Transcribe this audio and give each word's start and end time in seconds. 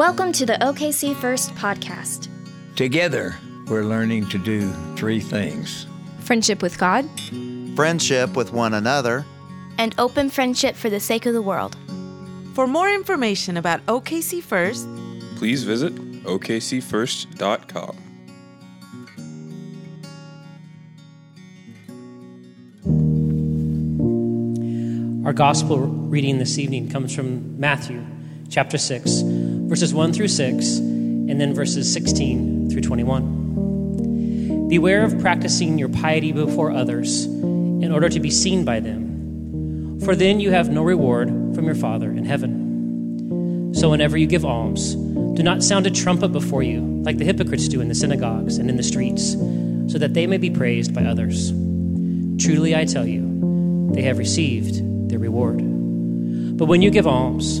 Welcome 0.00 0.32
to 0.32 0.46
the 0.46 0.54
OKC 0.54 1.14
First 1.14 1.54
podcast. 1.56 2.28
Together, 2.74 3.36
we're 3.66 3.84
learning 3.84 4.30
to 4.30 4.38
do 4.38 4.72
three 4.96 5.20
things 5.20 5.86
friendship 6.20 6.62
with 6.62 6.78
God, 6.78 7.06
friendship 7.76 8.34
with 8.34 8.50
one 8.50 8.72
another, 8.72 9.26
and 9.76 9.94
open 9.98 10.30
friendship 10.30 10.74
for 10.74 10.88
the 10.88 11.00
sake 11.00 11.26
of 11.26 11.34
the 11.34 11.42
world. 11.42 11.76
For 12.54 12.66
more 12.66 12.88
information 12.88 13.58
about 13.58 13.84
OKC 13.84 14.42
First, 14.42 14.88
please 15.36 15.64
visit 15.64 15.94
okcfirst.com. 16.24 17.96
Our 25.26 25.34
gospel 25.34 25.76
reading 25.76 26.38
this 26.38 26.58
evening 26.58 26.88
comes 26.88 27.14
from 27.14 27.60
Matthew 27.60 28.02
chapter 28.48 28.78
6, 28.78 29.49
verses 29.70 29.94
1 29.94 30.12
through 30.12 30.26
6, 30.26 30.78
and 30.78 31.40
then 31.40 31.54
verses 31.54 31.90
16 31.92 32.70
through 32.70 32.80
21. 32.80 34.66
Beware 34.68 35.04
of 35.04 35.16
practicing 35.20 35.78
your 35.78 35.88
piety 35.88 36.32
before 36.32 36.72
others 36.72 37.26
in 37.26 37.92
order 37.92 38.08
to 38.08 38.18
be 38.18 38.32
seen 38.32 38.64
by 38.64 38.80
them, 38.80 40.00
for 40.00 40.16
then 40.16 40.40
you 40.40 40.50
have 40.50 40.70
no 40.70 40.82
reward 40.82 41.28
from 41.54 41.66
your 41.66 41.76
Father 41.76 42.10
in 42.10 42.24
heaven. 42.24 43.72
So 43.72 43.90
whenever 43.90 44.18
you 44.18 44.26
give 44.26 44.44
alms, 44.44 44.96
do 44.96 45.44
not 45.44 45.62
sound 45.62 45.86
a 45.86 45.90
trumpet 45.92 46.32
before 46.32 46.64
you, 46.64 46.80
like 47.04 47.18
the 47.18 47.24
hypocrites 47.24 47.68
do 47.68 47.80
in 47.80 47.86
the 47.86 47.94
synagogues 47.94 48.58
and 48.58 48.68
in 48.68 48.76
the 48.76 48.82
streets, 48.82 49.34
so 49.86 49.98
that 49.98 50.14
they 50.14 50.26
may 50.26 50.38
be 50.38 50.50
praised 50.50 50.92
by 50.92 51.04
others. 51.04 51.52
Truly 52.44 52.74
I 52.74 52.86
tell 52.86 53.06
you, 53.06 53.92
they 53.94 54.02
have 54.02 54.18
received 54.18 55.08
their 55.08 55.20
reward. 55.20 55.58
But 56.58 56.66
when 56.66 56.82
you 56.82 56.90
give 56.90 57.06
alms, 57.06 57.60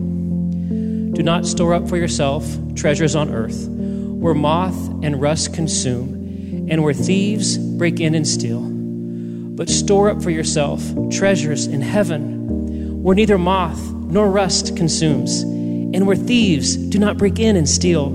Do 1.13 1.23
not 1.23 1.45
store 1.45 1.73
up 1.73 1.89
for 1.89 1.97
yourself 1.97 2.45
treasures 2.75 3.15
on 3.15 3.29
earth, 3.29 3.67
where 3.67 4.33
moth 4.33 4.77
and 5.03 5.21
rust 5.21 5.53
consume, 5.53 6.67
and 6.69 6.83
where 6.83 6.93
thieves 6.93 7.57
break 7.57 7.99
in 7.99 8.15
and 8.15 8.27
steal. 8.27 8.61
But 8.61 9.69
store 9.69 10.09
up 10.09 10.23
for 10.23 10.29
yourself 10.29 10.81
treasures 11.11 11.67
in 11.67 11.81
heaven, 11.81 13.03
where 13.03 13.15
neither 13.15 13.37
moth 13.37 13.81
nor 13.91 14.29
rust 14.29 14.77
consumes, 14.77 15.41
and 15.41 16.07
where 16.07 16.15
thieves 16.15 16.77
do 16.77 16.97
not 16.97 17.17
break 17.17 17.39
in 17.39 17.55
and 17.55 17.67
steal. 17.67 18.09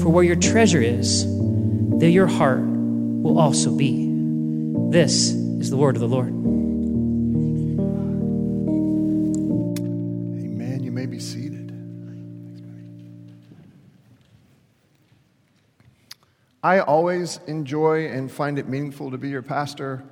For 0.00 0.08
where 0.08 0.24
your 0.24 0.36
treasure 0.36 0.82
is, 0.82 1.24
there 1.98 2.10
your 2.10 2.26
heart 2.26 2.60
will 2.62 3.38
also 3.38 3.74
be. 3.74 4.08
This 4.90 5.30
is 5.30 5.70
the 5.70 5.76
word 5.76 5.96
of 5.96 6.00
the 6.00 6.08
Lord. 6.08 6.49
I 16.70 16.78
always 16.78 17.40
enjoy 17.48 18.06
and 18.06 18.30
find 18.30 18.56
it 18.56 18.68
meaningful 18.68 19.10
to 19.10 19.18
be 19.18 19.28
your 19.28 19.42
pastor, 19.42 20.04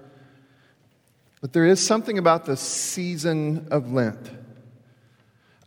but 1.40 1.52
there 1.52 1.64
is 1.64 1.86
something 1.86 2.18
about 2.18 2.46
the 2.46 2.56
season 2.56 3.68
of 3.70 3.92
Lent. 3.92 4.28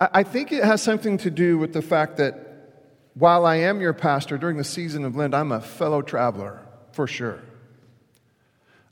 I 0.02 0.24
think 0.24 0.52
it 0.52 0.66
has 0.66 0.82
something 0.82 1.18
to 1.20 1.32
do 1.32 1.58
with 1.58 1.72
the 1.72 1.82
fact 1.82 2.18
that 2.18 2.84
while 3.14 3.46
I 3.46 3.56
am 3.56 3.80
your 3.80 3.94
pastor 3.94 4.38
during 4.38 4.58
the 4.58 4.66
season 4.66 5.06
of 5.06 5.16
Lent, 5.16 5.34
I'm 5.34 5.54
a 5.54 5.62
fellow 5.62 6.02
traveler 6.02 6.60
for 6.92 7.08
sure. 7.08 7.40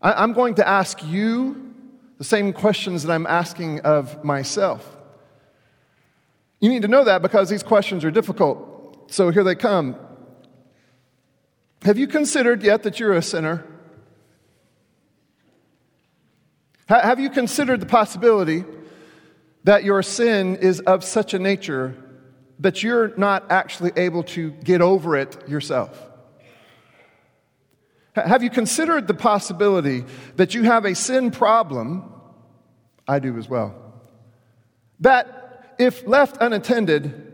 I'm 0.01 0.31
going 0.31 0.55
to 0.55 0.65
ask 0.65 1.03
you 1.03 1.75
the 2.17 2.23
same 2.23 2.53
questions 2.53 3.03
that 3.03 3.11
I'm 3.11 3.27
asking 3.27 3.81
of 3.81 4.23
myself. 4.23 4.95
You 6.61 6.69
need 6.69 6.83
to 6.83 6.87
know 6.87 7.03
that 7.03 7.21
because 7.21 7.49
these 7.49 7.63
questions 7.63 8.05
are 8.05 8.11
difficult. 8.11 9.11
So 9.11 9.31
here 9.31 9.43
they 9.43 9.55
come. 9.55 9.97
Have 11.83 11.97
you 11.97 12.07
considered 12.07 12.63
yet 12.63 12.83
that 12.83 12.99
you're 12.99 13.13
a 13.13 13.21
sinner? 13.21 13.65
Have 16.87 17.19
you 17.19 17.29
considered 17.29 17.79
the 17.79 17.85
possibility 17.85 18.65
that 19.63 19.83
your 19.83 20.01
sin 20.01 20.55
is 20.55 20.79
of 20.81 21.03
such 21.03 21.33
a 21.33 21.39
nature 21.39 21.95
that 22.59 22.83
you're 22.83 23.15
not 23.15 23.51
actually 23.51 23.91
able 23.95 24.23
to 24.23 24.51
get 24.51 24.81
over 24.81 25.15
it 25.15 25.47
yourself? 25.47 25.97
Have 28.15 28.43
you 28.43 28.49
considered 28.49 29.07
the 29.07 29.13
possibility 29.13 30.03
that 30.35 30.53
you 30.53 30.63
have 30.63 30.83
a 30.83 30.95
sin 30.95 31.31
problem? 31.31 32.11
I 33.07 33.19
do 33.19 33.37
as 33.37 33.47
well. 33.47 33.75
That, 34.99 35.75
if 35.79 36.05
left 36.05 36.37
unattended, 36.41 37.28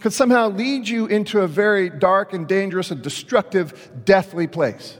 could 0.00 0.12
somehow 0.12 0.48
lead 0.48 0.88
you 0.88 1.06
into 1.06 1.40
a 1.40 1.46
very 1.46 1.90
dark 1.90 2.32
and 2.32 2.48
dangerous 2.48 2.90
and 2.90 3.02
destructive, 3.02 3.90
deathly 4.04 4.46
place, 4.46 4.98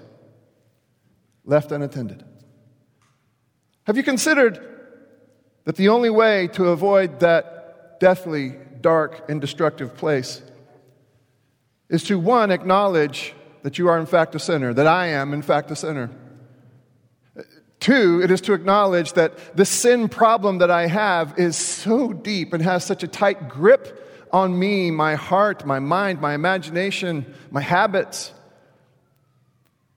left 1.44 1.72
unattended. 1.72 2.25
Have 3.84 3.97
you 3.97 4.03
considered 4.03 4.66
that 5.65 5.77
the 5.77 5.89
only 5.89 6.10
way 6.10 6.49
to 6.49 6.69
avoid 6.69 7.21
that 7.21 7.99
deathly, 8.00 8.56
dark, 8.81 9.28
and 9.28 9.41
destructive 9.41 9.97
place 9.97 10.43
is 11.89 12.05
to, 12.05 12.19
one, 12.19 12.50
acknowledge 12.50 13.34
that 13.62 13.78
you 13.78 13.89
are 13.89 13.99
in 13.99 14.06
fact 14.06 14.34
a 14.34 14.39
sinner, 14.39 14.72
that 14.72 14.87
I 14.87 15.09
am 15.09 15.34
in 15.34 15.43
fact 15.43 15.71
a 15.71 15.77
sinner. 15.77 16.10
Two, 17.78 18.21
it 18.22 18.31
is 18.31 18.41
to 18.43 18.53
acknowledge 18.53 19.15
that 19.15 19.56
the 19.56 19.65
sin 19.65 20.09
problem 20.09 20.59
that 20.59 20.71
I 20.71 20.87
have 20.87 21.39
is 21.39 21.56
so 21.56 22.12
deep 22.12 22.53
and 22.53 22.62
has 22.62 22.84
such 22.84 23.03
a 23.03 23.09
tight 23.09 23.49
grip 23.49 24.06
on 24.32 24.58
me, 24.58 24.91
my 24.91 25.14
heart, 25.14 25.66
my 25.66 25.78
mind, 25.78 26.20
my 26.20 26.34
imagination, 26.34 27.34
my 27.50 27.60
habits. 27.60 28.32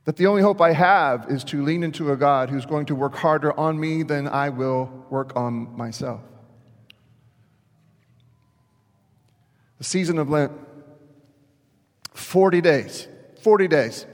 That 0.05 0.17
the 0.17 0.27
only 0.27 0.41
hope 0.41 0.59
I 0.59 0.73
have 0.73 1.29
is 1.29 1.43
to 1.45 1.63
lean 1.63 1.83
into 1.83 2.11
a 2.11 2.17
God 2.17 2.49
who's 2.49 2.65
going 2.65 2.87
to 2.87 2.95
work 2.95 3.15
harder 3.15 3.57
on 3.57 3.79
me 3.79 4.03
than 4.03 4.27
I 4.27 4.49
will 4.49 5.05
work 5.09 5.35
on 5.35 5.77
myself. 5.77 6.21
The 9.77 9.83
season 9.83 10.17
of 10.17 10.29
Lent, 10.29 10.51
40 12.13 12.61
days, 12.61 13.07
40 13.41 13.67
days, 13.67 14.05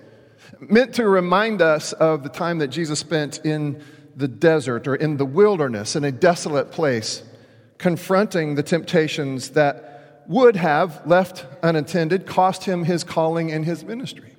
meant 0.60 0.96
to 0.96 1.08
remind 1.08 1.62
us 1.62 1.94
of 1.94 2.24
the 2.24 2.30
time 2.30 2.60
that 2.60 2.70
Jesus 2.70 3.00
spent 3.00 3.46
in 3.46 3.84
the 4.16 4.28
desert 4.28 4.88
or 4.88 4.96
in 4.96 5.18
the 5.18 5.26
wilderness, 5.26 5.96
in 5.96 6.04
a 6.04 6.12
desolate 6.12 6.72
place, 6.72 7.24
confronting 7.78 8.56
the 8.56 8.64
temptations 8.64 9.52
that 9.52 9.89
would 10.30 10.56
have, 10.56 11.06
left 11.08 11.46
unattended, 11.64 12.26
cost 12.28 12.64
him 12.64 12.86
his 12.86 13.04
calling 13.04 13.52
and 13.52 13.66
his 13.66 13.84
ministry. 13.84 14.36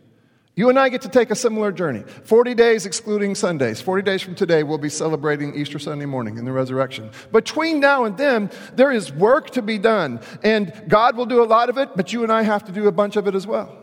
You 0.54 0.68
and 0.68 0.78
I 0.78 0.88
get 0.88 1.02
to 1.02 1.08
take 1.08 1.30
a 1.30 1.34
similar 1.34 1.72
journey. 1.72 2.04
40 2.24 2.54
days 2.54 2.86
excluding 2.86 3.34
Sundays. 3.34 3.80
40 3.80 4.02
days 4.02 4.22
from 4.22 4.36
today, 4.36 4.62
we'll 4.62 4.78
be 4.78 4.88
celebrating 4.88 5.54
Easter 5.54 5.78
Sunday 5.78 6.06
morning 6.06 6.38
in 6.38 6.44
the 6.44 6.52
resurrection. 6.52 7.10
Between 7.32 7.80
now 7.80 8.04
and 8.04 8.16
then, 8.16 8.50
there 8.74 8.92
is 8.92 9.12
work 9.12 9.50
to 9.50 9.62
be 9.62 9.78
done. 9.78 10.20
And 10.44 10.72
God 10.86 11.16
will 11.16 11.26
do 11.26 11.42
a 11.42 11.46
lot 11.46 11.70
of 11.70 11.78
it, 11.78 11.90
but 11.96 12.12
you 12.12 12.22
and 12.22 12.30
I 12.30 12.42
have 12.42 12.64
to 12.66 12.72
do 12.72 12.86
a 12.86 12.92
bunch 12.92 13.16
of 13.16 13.26
it 13.26 13.34
as 13.34 13.46
well. 13.46 13.76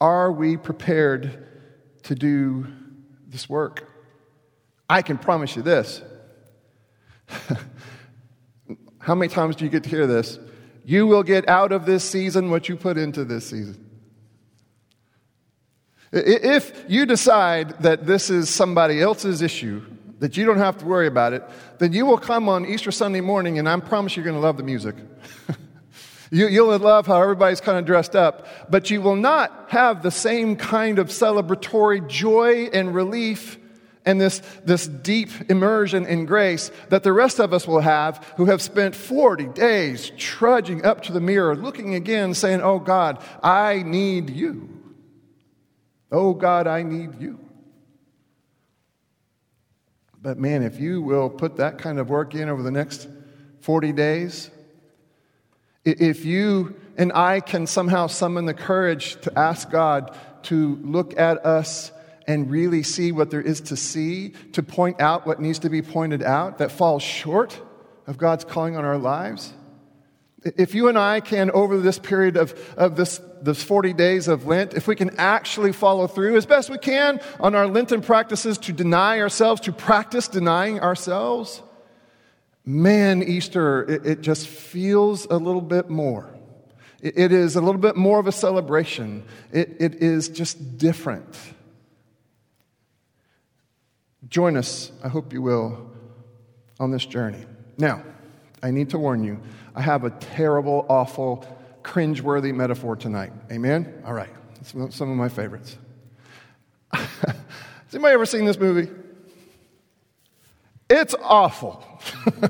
Are 0.00 0.32
we 0.32 0.56
prepared 0.56 1.46
to 2.04 2.14
do 2.14 2.66
this 3.28 3.48
work? 3.48 3.88
I 4.88 5.02
can 5.02 5.18
promise 5.18 5.54
you 5.54 5.62
this 5.62 6.02
How 9.06 9.14
many 9.14 9.28
times 9.28 9.54
do 9.54 9.64
you 9.64 9.70
get 9.70 9.84
to 9.84 9.88
hear 9.88 10.08
this? 10.08 10.36
You 10.84 11.06
will 11.06 11.22
get 11.22 11.48
out 11.48 11.70
of 11.70 11.86
this 11.86 12.02
season 12.02 12.50
what 12.50 12.68
you 12.68 12.74
put 12.74 12.98
into 12.98 13.24
this 13.24 13.46
season. 13.46 13.88
If 16.10 16.84
you 16.88 17.06
decide 17.06 17.80
that 17.84 18.04
this 18.04 18.30
is 18.30 18.50
somebody 18.50 19.00
else's 19.00 19.42
issue, 19.42 19.80
that 20.18 20.36
you 20.36 20.44
don't 20.44 20.58
have 20.58 20.78
to 20.78 20.84
worry 20.84 21.06
about 21.06 21.34
it, 21.34 21.44
then 21.78 21.92
you 21.92 22.04
will 22.04 22.18
come 22.18 22.48
on 22.48 22.66
Easter 22.66 22.90
Sunday 22.90 23.20
morning, 23.20 23.60
and 23.60 23.68
I 23.68 23.78
promise 23.78 24.16
you're 24.16 24.24
going 24.24 24.34
to 24.34 24.42
love 24.42 24.56
the 24.56 24.64
music. 24.64 24.96
you, 26.32 26.66
will 26.66 26.76
love 26.76 27.06
how 27.06 27.22
everybody's 27.22 27.60
kind 27.60 27.78
of 27.78 27.84
dressed 27.84 28.16
up, 28.16 28.48
but 28.68 28.90
you 28.90 29.00
will 29.00 29.14
not 29.14 29.66
have 29.68 30.02
the 30.02 30.10
same 30.10 30.56
kind 30.56 30.98
of 30.98 31.10
celebratory 31.10 32.08
joy 32.08 32.70
and 32.72 32.92
relief 32.92 33.56
and 34.06 34.20
this, 34.20 34.40
this 34.64 34.86
deep 34.86 35.28
immersion 35.50 36.06
in 36.06 36.24
grace 36.24 36.70
that 36.88 37.02
the 37.02 37.12
rest 37.12 37.40
of 37.40 37.52
us 37.52 37.66
will 37.66 37.80
have 37.80 38.24
who 38.36 38.46
have 38.46 38.62
spent 38.62 38.94
40 38.94 39.46
days 39.48 40.12
trudging 40.16 40.84
up 40.84 41.02
to 41.02 41.12
the 41.12 41.20
mirror, 41.20 41.56
looking 41.56 41.94
again, 41.94 42.32
saying, 42.32 42.62
Oh 42.62 42.78
God, 42.78 43.22
I 43.42 43.82
need 43.82 44.30
you. 44.30 44.70
Oh 46.12 46.32
God, 46.32 46.68
I 46.68 46.84
need 46.84 47.20
you. 47.20 47.40
But 50.22 50.38
man, 50.38 50.62
if 50.62 50.78
you 50.80 51.02
will 51.02 51.28
put 51.28 51.56
that 51.56 51.78
kind 51.78 51.98
of 51.98 52.08
work 52.08 52.34
in 52.34 52.48
over 52.48 52.62
the 52.62 52.70
next 52.70 53.08
40 53.60 53.92
days, 53.92 54.50
if 55.84 56.24
you 56.24 56.76
and 56.96 57.12
I 57.12 57.40
can 57.40 57.66
somehow 57.66 58.06
summon 58.06 58.44
the 58.44 58.54
courage 58.54 59.20
to 59.22 59.38
ask 59.38 59.70
God 59.70 60.16
to 60.44 60.76
look 60.82 61.18
at 61.18 61.44
us 61.44 61.90
and 62.26 62.50
really 62.50 62.82
see 62.82 63.12
what 63.12 63.30
there 63.30 63.40
is 63.40 63.60
to 63.62 63.76
see, 63.76 64.30
to 64.52 64.62
point 64.62 65.00
out 65.00 65.26
what 65.26 65.40
needs 65.40 65.60
to 65.60 65.70
be 65.70 65.82
pointed 65.82 66.22
out 66.22 66.58
that 66.58 66.72
falls 66.72 67.02
short 67.02 67.60
of 68.06 68.18
God's 68.18 68.44
calling 68.44 68.76
on 68.76 68.84
our 68.84 68.98
lives. 68.98 69.52
If 70.44 70.74
you 70.74 70.88
and 70.88 70.98
I 70.98 71.20
can, 71.20 71.50
over 71.50 71.78
this 71.78 71.98
period 71.98 72.36
of, 72.36 72.54
of 72.76 72.94
this, 72.94 73.20
this 73.42 73.62
40 73.62 73.92
days 73.94 74.28
of 74.28 74.46
Lent, 74.46 74.74
if 74.74 74.86
we 74.86 74.94
can 74.94 75.10
actually 75.18 75.72
follow 75.72 76.06
through 76.06 76.36
as 76.36 76.46
best 76.46 76.70
we 76.70 76.78
can 76.78 77.20
on 77.40 77.54
our 77.54 77.66
Lenten 77.66 78.00
practices 78.00 78.58
to 78.58 78.72
deny 78.72 79.20
ourselves, 79.20 79.60
to 79.62 79.72
practice 79.72 80.28
denying 80.28 80.80
ourselves, 80.80 81.62
man, 82.64 83.22
Easter, 83.22 83.84
it, 83.90 84.06
it 84.06 84.20
just 84.20 84.46
feels 84.46 85.26
a 85.26 85.36
little 85.36 85.60
bit 85.60 85.90
more. 85.90 86.32
It, 87.00 87.18
it 87.18 87.32
is 87.32 87.56
a 87.56 87.60
little 87.60 87.80
bit 87.80 87.96
more 87.96 88.20
of 88.20 88.26
a 88.26 88.32
celebration. 88.32 89.24
It, 89.52 89.76
it 89.80 89.94
is 89.96 90.28
just 90.28 90.78
different. 90.78 91.26
Join 94.28 94.56
us, 94.56 94.92
I 95.04 95.08
hope 95.08 95.32
you 95.32 95.42
will, 95.42 95.90
on 96.80 96.90
this 96.90 97.06
journey. 97.06 97.44
Now, 97.78 98.02
I 98.62 98.70
need 98.70 98.90
to 98.90 98.98
warn 98.98 99.22
you, 99.22 99.40
I 99.74 99.82
have 99.82 100.04
a 100.04 100.10
terrible, 100.10 100.86
awful, 100.88 101.46
cringeworthy 101.82 102.54
metaphor 102.54 102.96
tonight. 102.96 103.32
Amen? 103.52 104.02
All 104.04 104.14
right, 104.14 104.30
some 104.62 105.10
of 105.10 105.16
my 105.16 105.28
favorites. 105.28 105.76
Has 106.92 107.14
anybody 107.92 108.14
ever 108.14 108.26
seen 108.26 108.44
this 108.44 108.58
movie? 108.58 108.90
It's 110.88 111.14
awful. 111.22 111.84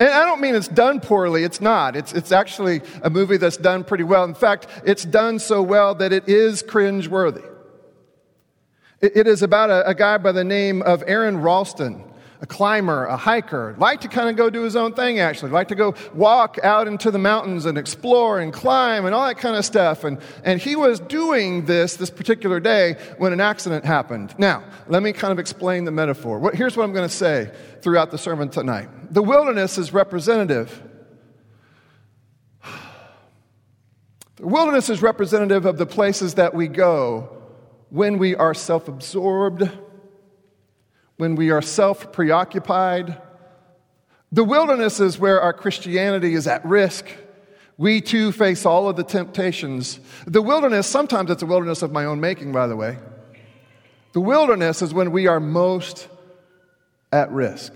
And 0.00 0.08
I 0.08 0.24
don't 0.24 0.40
mean 0.40 0.54
it's 0.54 0.68
done 0.68 1.00
poorly, 1.00 1.44
it's 1.44 1.60
not. 1.60 1.94
It's, 1.94 2.12
it's 2.12 2.32
actually 2.32 2.82
a 3.02 3.10
movie 3.10 3.36
that's 3.36 3.56
done 3.56 3.84
pretty 3.84 4.04
well. 4.04 4.24
In 4.24 4.34
fact, 4.34 4.66
it's 4.84 5.04
done 5.04 5.38
so 5.38 5.62
well 5.62 5.94
that 5.94 6.12
it 6.12 6.28
is 6.28 6.62
cringeworthy. 6.62 7.48
It 9.04 9.26
is 9.26 9.42
about 9.42 9.86
a, 9.86 9.94
guy 9.94 10.16
by 10.16 10.32
the 10.32 10.44
name 10.44 10.80
of 10.80 11.04
Aron 11.06 11.42
Ralston, 11.42 12.02
a 12.40 12.46
climber, 12.46 13.04
a 13.04 13.18
hiker, 13.18 13.74
like 13.76 14.00
to 14.00 14.08
kind 14.08 14.30
of 14.30 14.36
go 14.36 14.48
do 14.48 14.62
his 14.62 14.76
own 14.76 14.94
thing 14.94 15.18
actually, 15.18 15.50
like 15.50 15.68
to 15.68 15.74
go 15.74 15.94
walk 16.14 16.58
out 16.62 16.88
into 16.88 17.10
the 17.10 17.18
mountains 17.18 17.66
and 17.66 17.76
explore 17.76 18.40
and 18.40 18.50
climb 18.50 19.04
and 19.04 19.14
all 19.14 19.26
that 19.26 19.36
kind 19.36 19.56
of 19.56 19.64
stuff. 19.66 20.04
And, 20.04 20.18
and 20.42 20.58
he 20.58 20.74
was 20.74 21.00
doing 21.00 21.66
this 21.66 21.96
this 21.96 22.08
particular 22.08 22.60
day 22.60 22.96
when 23.18 23.34
an 23.34 23.42
accident 23.42 23.84
happened. 23.84 24.34
Now, 24.38 24.64
let 24.88 25.02
me 25.02 25.12
kind 25.12 25.32
of 25.32 25.38
explain 25.38 25.84
the 25.84 25.90
metaphor. 25.90 26.50
Here's 26.54 26.74
what 26.74 26.84
I'm 26.84 26.94
going 26.94 27.06
to 27.06 27.14
say 27.14 27.52
throughout 27.82 28.10
the 28.10 28.16
sermon 28.16 28.48
tonight. 28.48 28.88
The 29.12 29.22
wilderness 29.22 29.76
is 29.76 29.92
representative. 29.92 30.82
The 34.36 34.48
wilderness 34.48 34.90
is 34.90 35.00
representative 35.00 35.64
of 35.64 35.78
the 35.78 35.86
places 35.86 36.34
that 36.34 36.54
we 36.54 36.66
go 36.66 37.43
when 37.94 38.18
we 38.18 38.34
are 38.34 38.54
self 38.54 38.88
absorbed, 38.88 39.70
when 41.16 41.36
we 41.36 41.50
are 41.50 41.62
self 41.62 42.12
preoccupied. 42.12 43.22
The 44.32 44.42
wilderness 44.42 44.98
is 44.98 45.16
where 45.16 45.40
our 45.40 45.52
Christianity 45.52 46.34
is 46.34 46.48
at 46.48 46.64
risk. 46.64 47.06
We 47.78 48.00
too 48.00 48.32
face 48.32 48.66
all 48.66 48.88
of 48.88 48.96
the 48.96 49.04
temptations. 49.04 50.00
The 50.26 50.42
wilderness, 50.42 50.88
sometimes 50.88 51.30
it's 51.30 51.44
a 51.44 51.46
wilderness 51.46 51.82
of 51.82 51.92
my 51.92 52.04
own 52.04 52.18
making, 52.18 52.50
by 52.50 52.66
the 52.66 52.74
way. 52.74 52.98
The 54.12 54.20
wilderness 54.20 54.82
is 54.82 54.92
when 54.92 55.12
we 55.12 55.28
are 55.28 55.38
most 55.38 56.08
at 57.12 57.30
risk. 57.30 57.72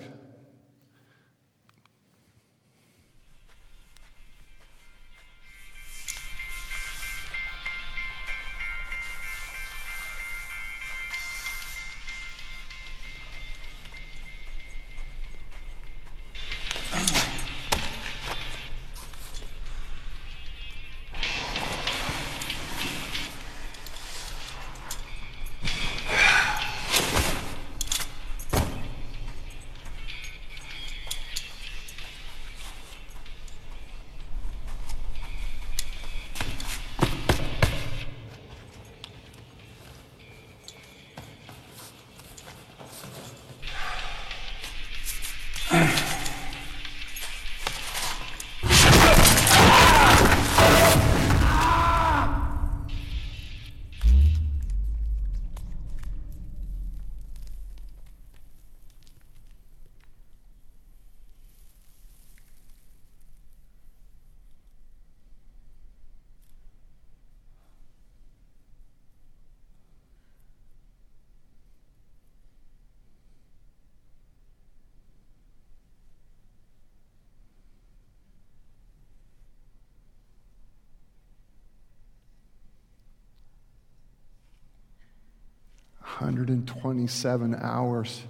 127 86.18 87.54
hours. 87.54 88.22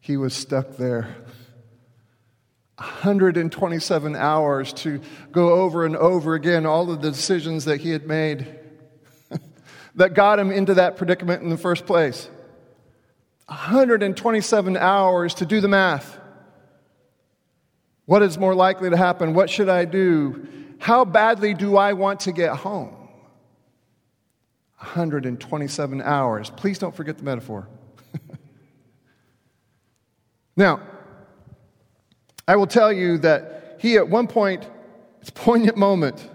He 0.00 0.18
was 0.18 0.34
stuck 0.34 0.76
there. 0.76 1.16
127 2.76 4.16
hours 4.16 4.74
to 4.74 5.00
go 5.32 5.62
over 5.62 5.86
and 5.86 5.96
over 5.96 6.34
again 6.34 6.66
all 6.66 6.90
of 6.90 7.00
the 7.00 7.10
decisions 7.10 7.64
that 7.64 7.80
he 7.80 7.88
had 7.88 8.06
made 8.06 8.46
that 9.94 10.12
got 10.12 10.38
him 10.38 10.50
into 10.50 10.74
that 10.74 10.98
predicament 10.98 11.42
in 11.42 11.48
the 11.48 11.56
first 11.56 11.86
place. 11.86 12.28
127 13.46 14.76
hours 14.76 15.32
to 15.34 15.46
do 15.46 15.62
the 15.62 15.68
math. 15.68 16.18
What 18.04 18.20
is 18.20 18.36
more 18.36 18.54
likely 18.54 18.90
to 18.90 18.96
happen? 18.98 19.32
What 19.32 19.48
should 19.48 19.70
I 19.70 19.86
do? 19.86 20.46
How 20.78 21.06
badly 21.06 21.54
do 21.54 21.78
I 21.78 21.94
want 21.94 22.20
to 22.20 22.32
get 22.32 22.56
home? 22.56 22.99
127 24.80 26.00
hours. 26.00 26.50
Please 26.50 26.78
don't 26.78 26.94
forget 26.94 27.18
the 27.18 27.22
metaphor. 27.22 27.68
now, 30.56 30.80
I 32.48 32.56
will 32.56 32.66
tell 32.66 32.90
you 32.90 33.18
that 33.18 33.76
he, 33.78 33.96
at 33.96 34.08
one 34.08 34.26
point, 34.26 34.66
it's 35.20 35.28
a 35.28 35.32
poignant 35.32 35.76
moment, 35.76 36.28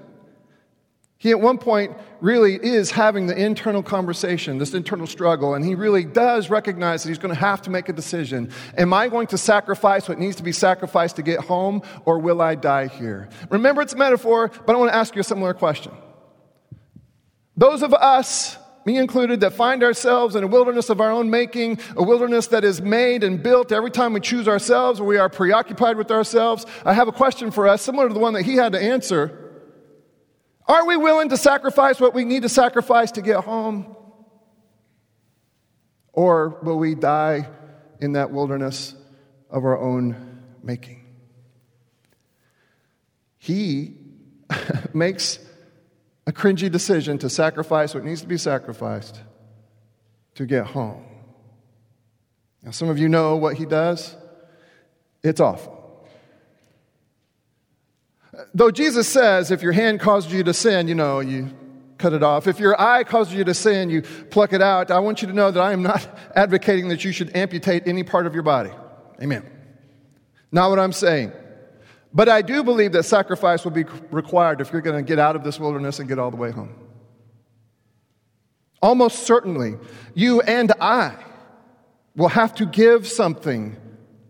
He 1.17 1.31
at 1.31 1.41
one 1.41 1.57
point 1.57 1.97
really 2.21 2.53
is 2.53 2.91
having 2.91 3.25
the 3.25 3.35
internal 3.35 3.81
conversation, 3.81 4.59
this 4.59 4.75
internal 4.75 5.07
struggle, 5.07 5.55
and 5.55 5.65
he 5.65 5.73
really 5.73 6.03
does 6.03 6.51
recognize 6.51 7.01
that 7.01 7.09
he's 7.09 7.17
going 7.17 7.33
to 7.33 7.39
have 7.39 7.63
to 7.63 7.71
make 7.71 7.89
a 7.89 7.93
decision. 7.93 8.51
Am 8.77 8.93
I 8.93 9.07
going 9.07 9.25
to 9.27 9.37
sacrifice 9.37 10.07
what 10.07 10.19
needs 10.19 10.35
to 10.35 10.43
be 10.43 10.51
sacrificed 10.51 11.15
to 11.15 11.23
get 11.23 11.39
home, 11.39 11.81
or 12.05 12.19
will 12.19 12.41
I 12.41 12.53
die 12.53 12.87
here? 12.87 13.27
Remember, 13.49 13.81
it's 13.81 13.93
a 13.93 13.97
metaphor, 13.97 14.51
but 14.67 14.75
I 14.75 14.77
want 14.77 14.91
to 14.91 14.95
ask 14.95 15.15
you 15.15 15.21
a 15.21 15.23
similar 15.23 15.55
question. 15.55 15.93
Those 17.57 17.83
of 17.83 17.93
us, 17.93 18.57
me 18.85 18.97
included, 18.97 19.39
that 19.39 19.53
find 19.53 19.83
ourselves 19.83 20.35
in 20.35 20.43
a 20.43 20.47
wilderness 20.47 20.89
of 20.89 20.99
our 20.99 21.11
own 21.11 21.29
making, 21.29 21.79
a 21.95 22.03
wilderness 22.03 22.47
that 22.47 22.63
is 22.63 22.81
made 22.81 23.23
and 23.23 23.41
built 23.41 23.71
every 23.71 23.91
time 23.91 24.13
we 24.13 24.19
choose 24.19 24.47
ourselves 24.47 24.99
or 24.99 25.05
we 25.05 25.17
are 25.17 25.29
preoccupied 25.29 25.97
with 25.97 26.11
ourselves, 26.11 26.65
I 26.83 26.93
have 26.93 27.07
a 27.07 27.13
question 27.13 27.51
for 27.51 27.67
us, 27.67 27.81
similar 27.81 28.07
to 28.07 28.13
the 28.13 28.19
one 28.19 28.33
that 28.33 28.43
he 28.43 28.55
had 28.55 28.73
to 28.73 28.81
answer. 28.81 29.41
Are 30.67 30.85
we 30.85 30.97
willing 30.97 31.29
to 31.29 31.37
sacrifice 31.37 31.99
what 31.99 32.13
we 32.13 32.25
need 32.25 32.41
to 32.41 32.49
sacrifice 32.49 33.11
to 33.11 33.21
get 33.21 33.43
home? 33.43 33.95
Or 36.11 36.59
will 36.63 36.77
we 36.77 36.95
die 36.95 37.47
in 37.99 38.13
that 38.13 38.31
wilderness 38.31 38.95
of 39.49 39.63
our 39.63 39.79
own 39.79 40.41
making? 40.63 41.05
He 43.37 43.97
makes 44.93 45.39
a 46.27 46.31
cringy 46.31 46.71
decision 46.71 47.17
to 47.19 47.29
sacrifice 47.29 47.93
what 47.93 48.03
needs 48.03 48.21
to 48.21 48.27
be 48.27 48.37
sacrificed 48.37 49.21
to 50.35 50.45
get 50.45 50.65
home. 50.65 51.03
Now, 52.63 52.71
some 52.71 52.89
of 52.89 52.97
you 52.97 53.07
know 53.07 53.35
what 53.35 53.55
he 53.55 53.65
does. 53.65 54.15
It's 55.23 55.39
awful. 55.39 55.73
Though 58.53 58.71
Jesus 58.71 59.07
says, 59.07 59.51
if 59.51 59.61
your 59.61 59.71
hand 59.71 59.99
causes 59.99 60.33
you 60.33 60.43
to 60.43 60.53
sin, 60.53 60.87
you 60.87 60.95
know, 60.95 61.19
you 61.19 61.49
cut 61.97 62.13
it 62.13 62.23
off. 62.23 62.47
If 62.47 62.59
your 62.59 62.79
eye 62.79 63.03
causes 63.03 63.33
you 63.33 63.43
to 63.43 63.53
sin, 63.53 63.89
you 63.89 64.01
pluck 64.01 64.51
it 64.51 64.61
out. 64.61 64.91
I 64.91 64.99
want 64.99 65.21
you 65.21 65.27
to 65.27 65.33
know 65.33 65.51
that 65.51 65.61
I 65.61 65.73
am 65.73 65.83
not 65.83 66.07
advocating 66.35 66.89
that 66.89 67.03
you 67.05 67.11
should 67.11 67.35
amputate 67.35 67.87
any 67.87 68.03
part 68.03 68.25
of 68.25 68.33
your 68.33 68.43
body. 68.43 68.71
Amen. 69.21 69.49
Not 70.51 70.69
what 70.69 70.79
I'm 70.79 70.91
saying. 70.91 71.31
But 72.15 72.29
I 72.29 72.41
do 72.41 72.63
believe 72.63 72.93
that 72.93 73.03
sacrifice 73.03 73.63
will 73.63 73.71
be 73.71 73.83
required 74.09 74.61
if 74.61 74.71
you're 74.71 74.81
going 74.81 74.97
to 74.97 75.07
get 75.07 75.19
out 75.19 75.35
of 75.35 75.43
this 75.43 75.59
wilderness 75.59 75.99
and 75.99 76.07
get 76.07 76.17
all 76.17 76.31
the 76.31 76.37
way 76.37 76.49
home. 76.49 76.73
Almost 78.81 79.23
certainly, 79.23 79.75
you 80.13 80.41
and 80.41 80.71
I 80.79 81.15
will 82.15 82.29
have 82.29 82.55
to 82.55 82.65
give 82.65 83.07
something 83.07 83.75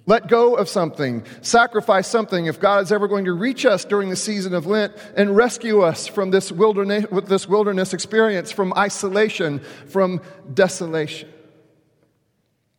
let 0.08 0.28
go 0.28 0.56
of 0.56 0.70
something, 0.70 1.24
sacrifice 1.42 2.08
something 2.08 2.46
if 2.46 2.60
God 2.60 2.84
is 2.84 2.92
ever 2.92 3.08
going 3.08 3.26
to 3.26 3.34
reach 3.34 3.66
us 3.66 3.86
during 3.86 4.10
the 4.10 4.16
season 4.16 4.54
of 4.54 4.68
Lent 4.68 4.94
and 5.16 5.36
rescue 5.36 5.82
us 5.82 6.06
from 6.06 6.30
this 6.30 6.52
wilderness, 6.52 7.06
this 7.26 7.48
wilderness 7.48 7.92
experience, 7.94 8.52
from 8.52 8.72
isolation, 8.78 9.62
from 9.88 10.22
desolation. 10.54 11.30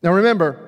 Now 0.02 0.12
remember, 0.12 0.65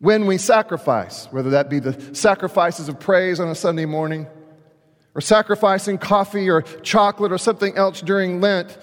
when 0.00 0.26
we 0.26 0.38
sacrifice, 0.38 1.26
whether 1.32 1.50
that 1.50 1.68
be 1.68 1.80
the 1.80 2.14
sacrifices 2.14 2.88
of 2.88 3.00
praise 3.00 3.40
on 3.40 3.48
a 3.48 3.54
Sunday 3.54 3.84
morning, 3.84 4.26
or 5.14 5.20
sacrificing 5.20 5.98
coffee 5.98 6.48
or 6.48 6.62
chocolate 6.62 7.32
or 7.32 7.38
something 7.38 7.76
else 7.76 8.00
during 8.00 8.40
Lent, 8.40 8.78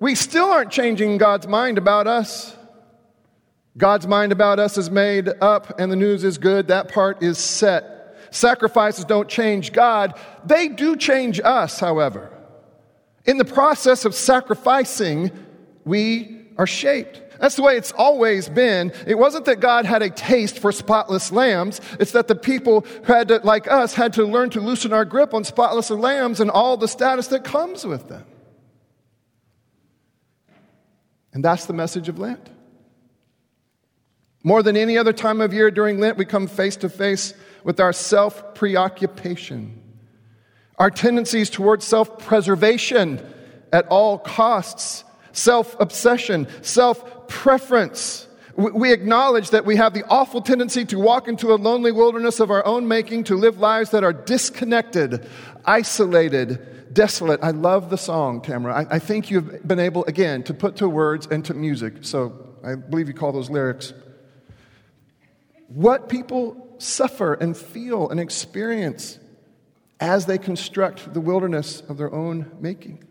we 0.00 0.14
still 0.14 0.50
aren't 0.50 0.70
changing 0.70 1.16
God's 1.16 1.46
mind 1.46 1.78
about 1.78 2.06
us. 2.06 2.54
God's 3.78 4.06
mind 4.06 4.32
about 4.32 4.58
us 4.58 4.76
is 4.76 4.90
made 4.90 5.30
up 5.40 5.80
and 5.80 5.90
the 5.90 5.96
news 5.96 6.24
is 6.24 6.36
good. 6.36 6.68
That 6.68 6.92
part 6.92 7.22
is 7.22 7.38
set. 7.38 8.16
Sacrifices 8.30 9.06
don't 9.06 9.28
change 9.28 9.72
God. 9.72 10.18
They 10.44 10.68
do 10.68 10.96
change 10.96 11.40
us, 11.42 11.80
however. 11.80 12.30
In 13.24 13.38
the 13.38 13.44
process 13.44 14.04
of 14.04 14.14
sacrificing, 14.14 15.30
we 15.84 16.48
are 16.58 16.66
shaped. 16.66 17.22
That's 17.42 17.56
the 17.56 17.62
way 17.62 17.76
it's 17.76 17.90
always 17.90 18.48
been. 18.48 18.92
It 19.04 19.18
wasn't 19.18 19.46
that 19.46 19.58
God 19.58 19.84
had 19.84 20.00
a 20.00 20.10
taste 20.10 20.60
for 20.60 20.70
spotless 20.70 21.32
lambs. 21.32 21.80
It's 21.98 22.12
that 22.12 22.28
the 22.28 22.36
people 22.36 22.82
who 22.82 23.12
had 23.12 23.26
to, 23.28 23.38
like 23.42 23.68
us, 23.68 23.94
had 23.94 24.12
to 24.12 24.24
learn 24.24 24.50
to 24.50 24.60
loosen 24.60 24.92
our 24.92 25.04
grip 25.04 25.34
on 25.34 25.42
spotless 25.42 25.90
lambs 25.90 26.38
and 26.38 26.52
all 26.52 26.76
the 26.76 26.86
status 26.86 27.26
that 27.26 27.42
comes 27.42 27.84
with 27.84 28.08
them. 28.08 28.24
And 31.32 31.44
that's 31.44 31.66
the 31.66 31.72
message 31.72 32.08
of 32.08 32.20
Lent. 32.20 32.48
More 34.44 34.62
than 34.62 34.76
any 34.76 34.96
other 34.96 35.12
time 35.12 35.40
of 35.40 35.52
year 35.52 35.72
during 35.72 35.98
Lent, 35.98 36.16
we 36.16 36.24
come 36.24 36.46
face 36.46 36.76
to 36.76 36.88
face 36.88 37.34
with 37.64 37.80
our 37.80 37.92
self 37.92 38.54
preoccupation, 38.54 39.82
our 40.78 40.92
tendencies 40.92 41.50
towards 41.50 41.84
self 41.84 42.20
preservation 42.20 43.20
at 43.72 43.88
all 43.88 44.16
costs, 44.16 45.02
self 45.32 45.74
obsession, 45.80 46.46
self 46.60 47.21
preference. 47.32 48.28
We 48.54 48.92
acknowledge 48.92 49.50
that 49.50 49.64
we 49.64 49.76
have 49.76 49.94
the 49.94 50.04
awful 50.08 50.42
tendency 50.42 50.84
to 50.84 50.98
walk 50.98 51.26
into 51.26 51.54
a 51.54 51.56
lonely 51.56 51.90
wilderness 51.90 52.38
of 52.38 52.50
our 52.50 52.64
own 52.66 52.86
making, 52.86 53.24
to 53.24 53.36
live 53.36 53.58
lives 53.58 53.90
that 53.90 54.04
are 54.04 54.12
disconnected, 54.12 55.26
isolated, 55.64 56.94
desolate. 56.94 57.40
I 57.42 57.52
love 57.52 57.88
the 57.88 57.96
song, 57.96 58.42
Tamara. 58.42 58.74
I, 58.74 58.96
I 58.96 58.98
think 58.98 59.30
you've 59.30 59.66
been 59.66 59.80
able, 59.80 60.04
again, 60.04 60.42
to 60.44 60.54
put 60.54 60.76
to 60.76 60.88
words 60.88 61.26
and 61.26 61.42
to 61.46 61.54
music. 61.54 61.94
So 62.02 62.54
I 62.62 62.74
believe 62.74 63.08
you 63.08 63.14
call 63.14 63.32
those 63.32 63.48
lyrics 63.48 63.94
what 65.68 66.10
people 66.10 66.76
suffer 66.76 67.32
and 67.32 67.56
feel 67.56 68.10
and 68.10 68.20
experience 68.20 69.18
as 70.00 70.26
they 70.26 70.36
construct 70.36 71.14
the 71.14 71.20
wilderness 71.20 71.80
of 71.88 71.96
their 71.96 72.12
own 72.12 72.50
making. 72.60 73.02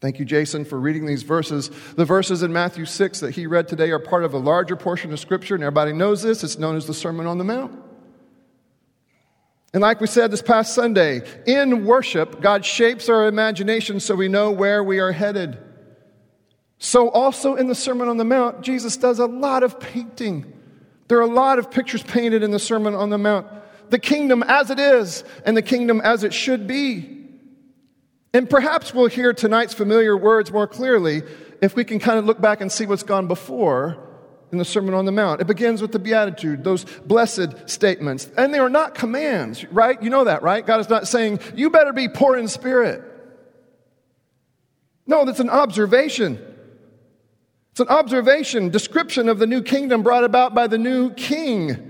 Thank 0.00 0.18
you, 0.18 0.24
Jason, 0.24 0.64
for 0.64 0.80
reading 0.80 1.04
these 1.04 1.22
verses. 1.22 1.70
The 1.94 2.06
verses 2.06 2.42
in 2.42 2.52
Matthew 2.52 2.86
6 2.86 3.20
that 3.20 3.32
he 3.32 3.46
read 3.46 3.68
today 3.68 3.90
are 3.90 3.98
part 3.98 4.24
of 4.24 4.32
a 4.32 4.38
larger 4.38 4.74
portion 4.74 5.12
of 5.12 5.20
Scripture, 5.20 5.54
and 5.54 5.62
everybody 5.62 5.92
knows 5.92 6.22
this. 6.22 6.42
It's 6.42 6.58
known 6.58 6.76
as 6.76 6.86
the 6.86 6.94
Sermon 6.94 7.26
on 7.26 7.36
the 7.36 7.44
Mount. 7.44 7.78
And 9.74 9.82
like 9.82 10.00
we 10.00 10.06
said 10.06 10.30
this 10.30 10.40
past 10.40 10.74
Sunday, 10.74 11.20
in 11.46 11.84
worship, 11.84 12.40
God 12.40 12.64
shapes 12.64 13.10
our 13.10 13.28
imagination 13.28 14.00
so 14.00 14.14
we 14.14 14.26
know 14.26 14.50
where 14.50 14.82
we 14.82 14.98
are 15.00 15.12
headed. 15.12 15.58
So, 16.78 17.10
also 17.10 17.56
in 17.56 17.68
the 17.68 17.74
Sermon 17.74 18.08
on 18.08 18.16
the 18.16 18.24
Mount, 18.24 18.62
Jesus 18.62 18.96
does 18.96 19.18
a 19.18 19.26
lot 19.26 19.62
of 19.62 19.78
painting. 19.78 20.50
There 21.08 21.18
are 21.18 21.22
a 21.22 21.26
lot 21.26 21.58
of 21.58 21.70
pictures 21.70 22.02
painted 22.02 22.42
in 22.42 22.52
the 22.52 22.58
Sermon 22.58 22.94
on 22.94 23.10
the 23.10 23.18
Mount. 23.18 23.46
The 23.90 23.98
kingdom 23.98 24.42
as 24.42 24.70
it 24.70 24.80
is, 24.80 25.24
and 25.44 25.54
the 25.54 25.62
kingdom 25.62 26.00
as 26.00 26.24
it 26.24 26.32
should 26.32 26.66
be. 26.66 27.19
And 28.32 28.48
perhaps 28.48 28.94
we'll 28.94 29.08
hear 29.08 29.32
tonight's 29.32 29.74
familiar 29.74 30.16
words 30.16 30.52
more 30.52 30.66
clearly 30.66 31.22
if 31.60 31.74
we 31.74 31.84
can 31.84 31.98
kind 31.98 32.18
of 32.18 32.26
look 32.26 32.40
back 32.40 32.60
and 32.60 32.70
see 32.70 32.86
what's 32.86 33.02
gone 33.02 33.26
before 33.26 34.06
in 34.52 34.58
the 34.58 34.64
Sermon 34.64 34.94
on 34.94 35.04
the 35.04 35.12
Mount. 35.12 35.40
It 35.40 35.46
begins 35.46 35.82
with 35.82 35.92
the 35.92 35.98
Beatitude, 35.98 36.64
those 36.64 36.84
blessed 36.84 37.68
statements. 37.68 38.30
And 38.36 38.52
they 38.52 38.58
are 38.58 38.68
not 38.68 38.94
commands, 38.94 39.64
right? 39.66 40.00
You 40.02 40.10
know 40.10 40.24
that, 40.24 40.42
right? 40.42 40.64
God 40.64 40.80
is 40.80 40.88
not 40.88 41.08
saying, 41.08 41.40
you 41.54 41.70
better 41.70 41.92
be 41.92 42.08
poor 42.08 42.36
in 42.36 42.48
spirit. 42.48 43.02
No, 45.06 45.24
that's 45.24 45.40
an 45.40 45.50
observation. 45.50 46.40
It's 47.72 47.80
an 47.80 47.88
observation, 47.88 48.70
description 48.70 49.28
of 49.28 49.38
the 49.38 49.46
new 49.46 49.62
kingdom 49.62 50.02
brought 50.02 50.24
about 50.24 50.54
by 50.54 50.66
the 50.66 50.78
new 50.78 51.12
king 51.14 51.86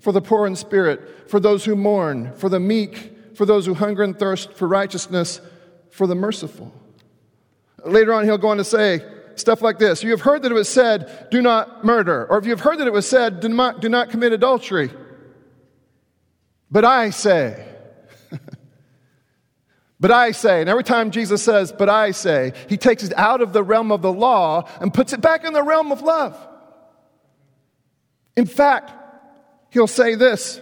for 0.00 0.12
the 0.12 0.20
poor 0.20 0.46
in 0.46 0.54
spirit, 0.54 1.28
for 1.30 1.40
those 1.40 1.64
who 1.64 1.74
mourn, 1.74 2.32
for 2.36 2.48
the 2.48 2.60
meek, 2.60 3.12
for 3.34 3.44
those 3.44 3.66
who 3.66 3.74
hunger 3.74 4.02
and 4.02 4.18
thirst 4.18 4.52
for 4.52 4.68
righteousness, 4.68 5.40
for 5.96 6.06
the 6.06 6.14
merciful. 6.14 6.70
Later 7.84 8.12
on, 8.12 8.24
he'll 8.24 8.38
go 8.38 8.48
on 8.48 8.58
to 8.58 8.64
say 8.64 9.00
stuff 9.36 9.62
like 9.62 9.78
this 9.78 10.02
You 10.02 10.10
have 10.10 10.20
heard 10.20 10.42
that 10.42 10.52
it 10.52 10.54
was 10.54 10.68
said, 10.68 11.28
do 11.30 11.40
not 11.40 11.84
murder. 11.84 12.26
Or 12.28 12.38
if 12.38 12.44
you 12.44 12.50
have 12.50 12.60
heard 12.60 12.78
that 12.78 12.86
it 12.86 12.92
was 12.92 13.08
said, 13.08 13.40
do 13.40 13.48
not, 13.48 13.80
do 13.80 13.88
not 13.88 14.10
commit 14.10 14.32
adultery. 14.32 14.90
But 16.70 16.84
I 16.84 17.10
say, 17.10 17.64
but 20.00 20.10
I 20.10 20.32
say, 20.32 20.60
and 20.60 20.68
every 20.68 20.84
time 20.84 21.10
Jesus 21.10 21.42
says, 21.42 21.72
but 21.72 21.88
I 21.88 22.10
say, 22.10 22.52
he 22.68 22.76
takes 22.76 23.02
it 23.04 23.12
out 23.16 23.40
of 23.40 23.52
the 23.52 23.62
realm 23.62 23.90
of 23.90 24.02
the 24.02 24.12
law 24.12 24.68
and 24.80 24.92
puts 24.92 25.12
it 25.12 25.20
back 25.20 25.44
in 25.44 25.52
the 25.52 25.62
realm 25.62 25.92
of 25.92 26.02
love. 26.02 26.36
In 28.36 28.44
fact, 28.44 28.92
he'll 29.70 29.86
say 29.86 30.14
this 30.14 30.60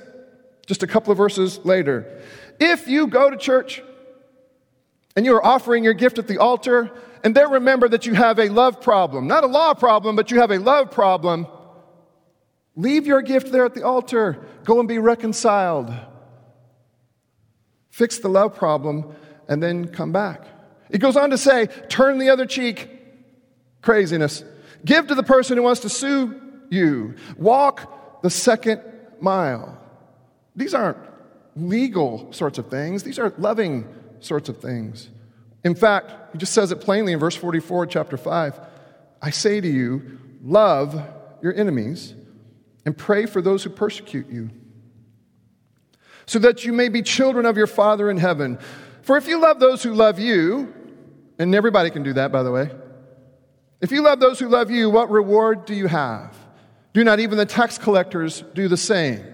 just 0.66 0.82
a 0.82 0.86
couple 0.86 1.10
of 1.10 1.18
verses 1.18 1.58
later. 1.64 2.22
If 2.60 2.86
you 2.86 3.08
go 3.08 3.30
to 3.30 3.36
church 3.36 3.82
and 5.16 5.24
you 5.24 5.34
are 5.34 5.44
offering 5.44 5.84
your 5.84 5.94
gift 5.94 6.18
at 6.18 6.26
the 6.26 6.38
altar, 6.38 6.90
and 7.22 7.34
there 7.34 7.48
remember 7.48 7.88
that 7.88 8.06
you 8.06 8.14
have 8.14 8.38
a 8.38 8.48
love 8.48 8.80
problem, 8.80 9.26
not 9.26 9.44
a 9.44 9.46
law 9.46 9.74
problem, 9.74 10.16
but 10.16 10.30
you 10.30 10.40
have 10.40 10.50
a 10.50 10.58
love 10.58 10.90
problem, 10.90 11.46
leave 12.76 13.06
your 13.06 13.22
gift 13.22 13.52
there 13.52 13.64
at 13.64 13.74
the 13.74 13.84
altar. 13.84 14.38
Go 14.64 14.78
and 14.78 14.88
be 14.88 14.98
reconciled. 14.98 15.92
Fix 17.90 18.18
the 18.18 18.28
love 18.28 18.56
problem 18.56 19.14
and 19.48 19.62
then 19.62 19.88
come 19.88 20.10
back. 20.10 20.44
It 20.90 20.98
goes 20.98 21.16
on 21.16 21.30
to 21.30 21.38
say, 21.38 21.66
turn 21.88 22.18
the 22.18 22.30
other 22.30 22.46
cheek, 22.46 22.88
craziness. 23.82 24.42
Give 24.84 25.06
to 25.06 25.14
the 25.14 25.22
person 25.22 25.56
who 25.56 25.62
wants 25.62 25.80
to 25.82 25.88
sue 25.88 26.40
you. 26.70 27.14
Walk 27.36 28.22
the 28.22 28.30
second 28.30 28.82
mile. 29.20 29.78
These 30.56 30.74
aren't 30.74 30.98
legal 31.56 32.32
sorts 32.32 32.58
of 32.58 32.68
things, 32.68 33.04
these 33.04 33.18
are 33.18 33.32
loving 33.38 33.86
sorts 34.24 34.48
of 34.48 34.58
things. 34.58 35.08
In 35.64 35.74
fact, 35.74 36.12
he 36.32 36.38
just 36.38 36.52
says 36.52 36.72
it 36.72 36.80
plainly 36.80 37.12
in 37.12 37.18
verse 37.18 37.34
44, 37.34 37.86
chapter 37.86 38.16
5. 38.16 38.60
I 39.22 39.30
say 39.30 39.60
to 39.60 39.68
you, 39.68 40.18
love 40.42 41.00
your 41.42 41.54
enemies 41.54 42.14
and 42.84 42.96
pray 42.96 43.26
for 43.26 43.40
those 43.40 43.64
who 43.64 43.70
persecute 43.70 44.28
you, 44.28 44.50
so 46.26 46.38
that 46.38 46.64
you 46.64 46.72
may 46.72 46.88
be 46.88 47.00
children 47.00 47.46
of 47.46 47.56
your 47.56 47.66
Father 47.66 48.10
in 48.10 48.18
heaven. 48.18 48.58
For 49.02 49.16
if 49.16 49.26
you 49.26 49.40
love 49.40 49.58
those 49.58 49.82
who 49.82 49.94
love 49.94 50.18
you, 50.18 50.72
and 51.38 51.54
everybody 51.54 51.90
can 51.90 52.02
do 52.02 52.12
that, 52.14 52.30
by 52.30 52.42
the 52.42 52.50
way, 52.50 52.70
if 53.80 53.90
you 53.90 54.02
love 54.02 54.20
those 54.20 54.38
who 54.38 54.48
love 54.48 54.70
you, 54.70 54.90
what 54.90 55.10
reward 55.10 55.64
do 55.64 55.74
you 55.74 55.86
have? 55.86 56.36
Do 56.92 57.04
not 57.04 57.20
even 57.20 57.38
the 57.38 57.46
tax 57.46 57.76
collectors 57.76 58.44
do 58.54 58.68
the 58.68 58.76
same? 58.76 59.24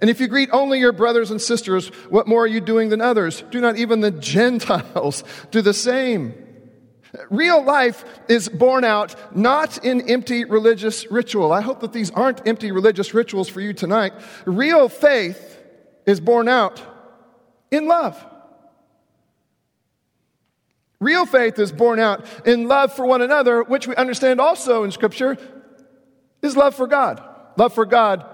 And 0.00 0.10
if 0.10 0.20
you 0.20 0.28
greet 0.28 0.50
only 0.52 0.78
your 0.78 0.92
brothers 0.92 1.30
and 1.30 1.40
sisters, 1.40 1.88
what 2.10 2.26
more 2.26 2.44
are 2.44 2.48
you 2.48 2.60
doing 2.60 2.90
than 2.90 3.00
others? 3.00 3.42
Do 3.50 3.60
not 3.60 3.76
even 3.76 4.00
the 4.00 4.10
Gentiles 4.36 5.24
do 5.50 5.62
the 5.62 5.74
same? 5.74 6.34
Real 7.30 7.64
life 7.64 8.04
is 8.28 8.48
born 8.48 8.84
out 8.84 9.14
not 9.34 9.82
in 9.84 10.02
empty 10.10 10.44
religious 10.44 11.10
ritual. 11.10 11.50
I 11.50 11.62
hope 11.62 11.80
that 11.80 11.94
these 11.94 12.10
aren't 12.10 12.46
empty 12.46 12.72
religious 12.72 13.14
rituals 13.14 13.48
for 13.48 13.60
you 13.60 13.72
tonight. 13.72 14.12
Real 14.44 14.90
faith 14.90 15.58
is 16.04 16.20
born 16.20 16.46
out 16.46 16.82
in 17.70 17.88
love. 17.88 18.22
Real 21.00 21.24
faith 21.24 21.58
is 21.58 21.72
born 21.72 21.98
out 21.98 22.26
in 22.46 22.68
love 22.68 22.92
for 22.92 23.06
one 23.06 23.22
another, 23.22 23.62
which 23.62 23.86
we 23.86 23.94
understand 23.96 24.40
also 24.40 24.82
in 24.84 24.90
Scripture 24.90 25.38
is 26.42 26.56
love 26.56 26.74
for 26.74 26.86
God. 26.86 27.22
Love 27.56 27.72
for 27.72 27.86
God 27.86 28.26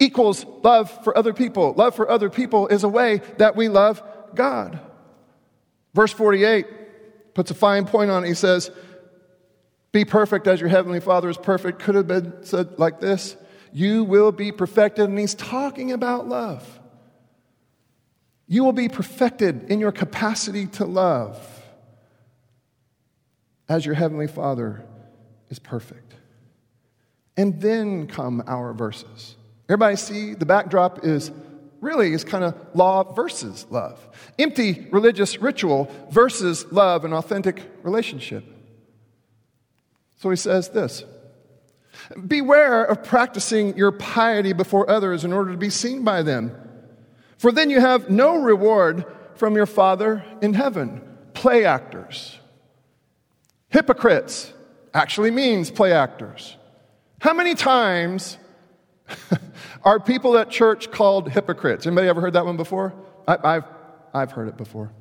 equals 0.00 0.44
love 0.62 0.90
for 1.04 1.16
other 1.16 1.32
people. 1.32 1.72
Love 1.74 1.94
for 1.94 2.08
other 2.10 2.30
people 2.30 2.68
is 2.68 2.84
a 2.84 2.88
way 2.88 3.20
that 3.38 3.56
we 3.56 3.68
love 3.68 4.02
God. 4.34 4.80
Verse 5.94 6.12
48 6.12 7.34
puts 7.34 7.50
a 7.50 7.54
fine 7.54 7.86
point 7.86 8.10
on 8.10 8.24
it. 8.24 8.28
He 8.28 8.34
says, 8.34 8.70
Be 9.92 10.04
perfect 10.04 10.46
as 10.46 10.60
your 10.60 10.68
heavenly 10.68 11.00
Father 11.00 11.28
is 11.28 11.38
perfect. 11.38 11.80
Could 11.80 11.94
have 11.94 12.06
been 12.06 12.32
said 12.42 12.78
like 12.78 13.00
this 13.00 13.36
You 13.72 14.04
will 14.04 14.32
be 14.32 14.52
perfected. 14.52 15.08
And 15.08 15.18
he's 15.18 15.34
talking 15.34 15.92
about 15.92 16.28
love. 16.28 16.80
You 18.46 18.64
will 18.64 18.72
be 18.72 18.88
perfected 18.88 19.70
in 19.70 19.78
your 19.78 19.92
capacity 19.92 20.66
to 20.68 20.86
love 20.86 21.38
as 23.68 23.84
your 23.84 23.94
heavenly 23.94 24.26
Father 24.26 24.84
is 25.50 25.58
perfect. 25.58 26.14
And 27.36 27.60
then 27.60 28.06
come 28.06 28.42
our 28.46 28.72
verses. 28.72 29.36
Everybody 29.68 29.96
see 29.96 30.34
the 30.34 30.46
backdrop 30.46 31.04
is 31.04 31.30
really 31.80 32.12
is 32.12 32.24
kind 32.24 32.44
of 32.44 32.54
law 32.74 33.12
versus 33.12 33.66
love. 33.70 34.06
Empty 34.38 34.88
religious 34.90 35.38
ritual 35.38 35.90
versus 36.10 36.70
love 36.72 37.04
and 37.04 37.14
authentic 37.14 37.62
relationship. 37.82 38.44
So 40.16 40.30
he 40.30 40.36
says 40.36 40.70
this 40.70 41.04
Beware 42.26 42.84
of 42.84 43.04
practicing 43.04 43.76
your 43.76 43.92
piety 43.92 44.52
before 44.52 44.88
others 44.88 45.24
in 45.24 45.32
order 45.32 45.52
to 45.52 45.58
be 45.58 45.70
seen 45.70 46.04
by 46.04 46.22
them. 46.22 46.54
For 47.36 47.52
then 47.52 47.70
you 47.70 47.80
have 47.80 48.10
no 48.10 48.36
reward 48.40 49.04
from 49.34 49.54
your 49.54 49.66
Father 49.66 50.24
in 50.42 50.54
heaven. 50.54 51.02
Play 51.34 51.64
actors. 51.64 52.38
Hypocrites 53.68 54.52
actually 54.94 55.30
means 55.30 55.70
play 55.70 55.92
actors. 55.92 56.56
How 57.20 57.34
many 57.34 57.54
times 57.54 58.38
are 59.84 60.00
people 60.00 60.36
at 60.36 60.50
church 60.50 60.90
called 60.90 61.30
hypocrites? 61.30 61.86
Anybody 61.86 62.08
ever 62.08 62.20
heard 62.20 62.34
that 62.34 62.44
one 62.44 62.56
before? 62.56 62.94
I, 63.26 63.54
have 63.54 63.68
I've 64.14 64.32
heard 64.32 64.48
it 64.48 64.56
before. 64.56 64.92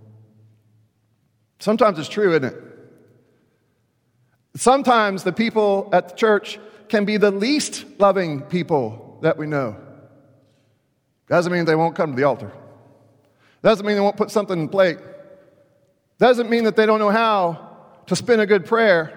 Sometimes 1.59 1.97
it's 1.99 2.09
true, 2.09 2.31
isn't 2.31 2.45
it? 2.45 2.63
Sometimes 4.55 5.23
the 5.23 5.31
people 5.31 5.89
at 5.93 6.09
the 6.09 6.15
church 6.15 6.59
can 6.89 7.05
be 7.05 7.17
the 7.17 7.31
least 7.31 7.85
loving 7.99 8.41
people 8.41 9.19
that 9.21 9.37
we 9.37 9.47
know. 9.47 9.75
Doesn't 11.27 11.51
mean 11.51 11.65
they 11.65 11.75
won't 11.75 11.95
come 11.95 12.11
to 12.11 12.15
the 12.15 12.23
altar. 12.23 12.51
Doesn't 13.61 13.85
mean 13.85 13.95
they 13.95 14.01
won't 14.01 14.17
put 14.17 14.31
something 14.31 14.59
in 14.59 14.69
plate. 14.69 14.97
Doesn't 16.19 16.49
mean 16.49 16.63
that 16.63 16.75
they 16.75 16.85
don't 16.85 16.99
know 16.99 17.09
how 17.09 17.77
to 18.07 18.15
spin 18.15 18.39
a 18.39 18.45
good 18.45 18.65
prayer. 18.65 19.13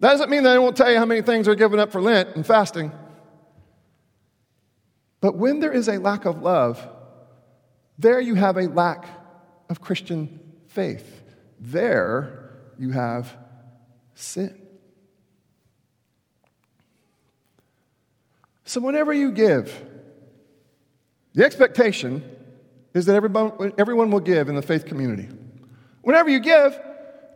Doesn't 0.00 0.30
mean 0.30 0.42
they 0.42 0.58
won't 0.58 0.76
tell 0.76 0.90
you 0.90 0.98
how 0.98 1.06
many 1.06 1.22
things 1.22 1.48
are 1.48 1.54
given 1.54 1.78
up 1.78 1.92
for 1.92 2.00
Lent 2.00 2.36
and 2.36 2.46
fasting. 2.46 2.92
But 5.20 5.36
when 5.36 5.60
there 5.60 5.72
is 5.72 5.88
a 5.88 5.98
lack 5.98 6.24
of 6.24 6.42
love, 6.42 6.86
there 7.98 8.20
you 8.20 8.34
have 8.34 8.56
a 8.56 8.68
lack 8.68 9.06
of 9.68 9.80
Christian 9.80 10.40
faith. 10.68 11.22
There 11.58 12.50
you 12.78 12.90
have 12.90 13.36
sin. 14.14 14.56
So, 18.64 18.80
whenever 18.80 19.12
you 19.12 19.32
give, 19.32 19.84
the 21.34 21.44
expectation 21.44 22.24
is 22.94 23.06
that 23.06 23.16
everyone, 23.16 23.72
everyone 23.76 24.10
will 24.10 24.20
give 24.20 24.48
in 24.48 24.54
the 24.54 24.62
faith 24.62 24.86
community. 24.86 25.28
Whenever 26.02 26.30
you 26.30 26.40
give, 26.40 26.80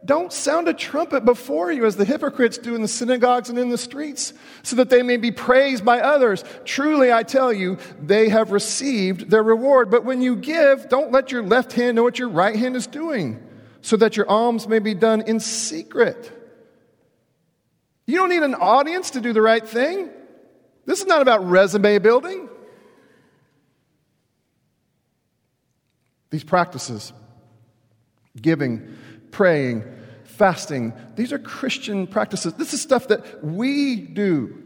don't 0.05 0.33
sound 0.33 0.69
a 0.69 0.75
trumpet 0.75 1.25
before 1.25 1.73
you 1.73 1.87
as 1.87 1.97
the 1.97 2.05
hypocrites 2.05 2.59
do 2.59 2.75
in 2.75 2.83
the 2.83 2.89
synagogues 2.89 3.49
and 3.49 3.59
in 3.59 3.71
the 3.71 3.79
streets, 3.79 4.35
so 4.63 4.77
that 4.77 4.91
they 4.91 5.03
may 5.03 5.17
be 5.17 5.31
praised 5.31 5.85
by 5.85 6.01
others. 6.01 6.45
Truly, 6.65 7.13
I 7.13 7.23
tell 7.23 7.53
you, 7.53 7.79
they 8.01 8.29
have 8.29 8.53
received 8.53 9.31
their 9.31 9.43
reward. 9.43 9.91
But 9.91 10.05
when 10.05 10.21
you 10.21 10.37
give, 10.37 10.89
don't 10.89 11.13
let 11.13 11.33
your 11.33 11.43
left 11.43 11.73
hand 11.73 11.97
know 11.97 12.03
what 12.03 12.19
your 12.19 12.29
right 12.29 12.57
hand 12.57 12.77
is 12.77 12.87
doing, 12.87 13.43
so 13.81 13.97
that 13.97 14.17
your 14.17 14.29
alms 14.29 14.69
may 14.69 14.79
be 14.79 14.95
done 14.95 15.23
in 15.23 15.41
secret. 15.41 16.31
You 18.07 18.17
don't 18.17 18.29
need 18.29 18.43
an 18.43 18.55
audience 18.55 19.13
to 19.13 19.21
do 19.21 19.33
the 19.33 19.41
right 19.41 19.67
thing. 19.67 20.11
This 20.85 21.01
is 21.01 21.07
not 21.07 21.23
about 21.23 21.49
resume 21.49 21.99
building. 21.99 22.51
These 26.29 26.45
practices, 26.45 27.13
giving, 28.39 28.97
praying, 29.35 29.85
fasting. 30.23 30.93
These 31.17 31.33
are 31.33 31.41
Christian 31.41 32.07
practices. 32.07 32.55
This 32.55 32.73
is 32.73 32.81
stuff 32.81 33.09
that 33.09 33.45
we 33.45 33.97
do. 33.97 34.63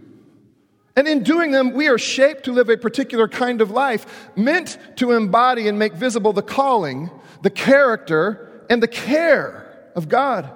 And 0.94 1.08
in 1.08 1.22
doing 1.22 1.52
them, 1.52 1.72
we 1.72 1.88
are 1.88 1.96
shaped 1.96 2.44
to 2.44 2.52
live 2.52 2.68
a 2.68 2.76
particular 2.76 3.28
kind 3.28 3.62
of 3.62 3.70
life, 3.70 4.28
meant 4.36 4.76
to 4.96 5.12
embody 5.12 5.68
and 5.68 5.78
make 5.78 5.94
visible 5.94 6.34
the 6.34 6.42
calling, 6.42 7.10
the 7.40 7.50
character, 7.50 8.64
and 8.68 8.82
the 8.82 8.88
care 8.88 9.90
of 9.96 10.08
God. 10.08 10.50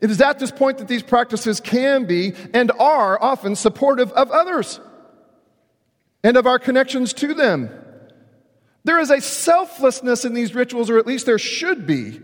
It 0.00 0.10
is 0.10 0.20
at 0.20 0.40
this 0.40 0.50
point 0.50 0.78
that 0.78 0.88
these 0.88 1.04
practices 1.04 1.60
can 1.60 2.06
be 2.06 2.34
and 2.52 2.72
are 2.72 3.22
often 3.22 3.54
supportive 3.54 4.10
of 4.12 4.32
others 4.32 4.80
and 6.24 6.36
of 6.36 6.46
our 6.46 6.58
connections 6.58 7.12
to 7.14 7.34
them. 7.34 7.70
There 8.82 8.98
is 8.98 9.10
a 9.10 9.20
selflessness 9.20 10.24
in 10.24 10.34
these 10.34 10.54
rituals, 10.56 10.90
or 10.90 10.98
at 10.98 11.06
least 11.06 11.24
there 11.24 11.38
should 11.38 11.86
be, 11.86 12.20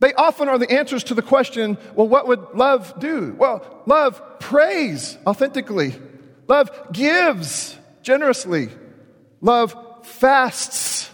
they 0.00 0.12
often 0.14 0.48
are 0.48 0.58
the 0.58 0.70
answers 0.70 1.04
to 1.04 1.14
the 1.14 1.22
question 1.22 1.78
well, 1.94 2.08
what 2.08 2.28
would 2.28 2.54
love 2.54 2.98
do? 2.98 3.34
Well, 3.38 3.82
love 3.86 4.40
prays 4.40 5.16
authentically, 5.26 5.94
love 6.48 6.70
gives 6.92 7.78
generously, 8.02 8.68
love 9.40 9.74
fasts 10.06 11.10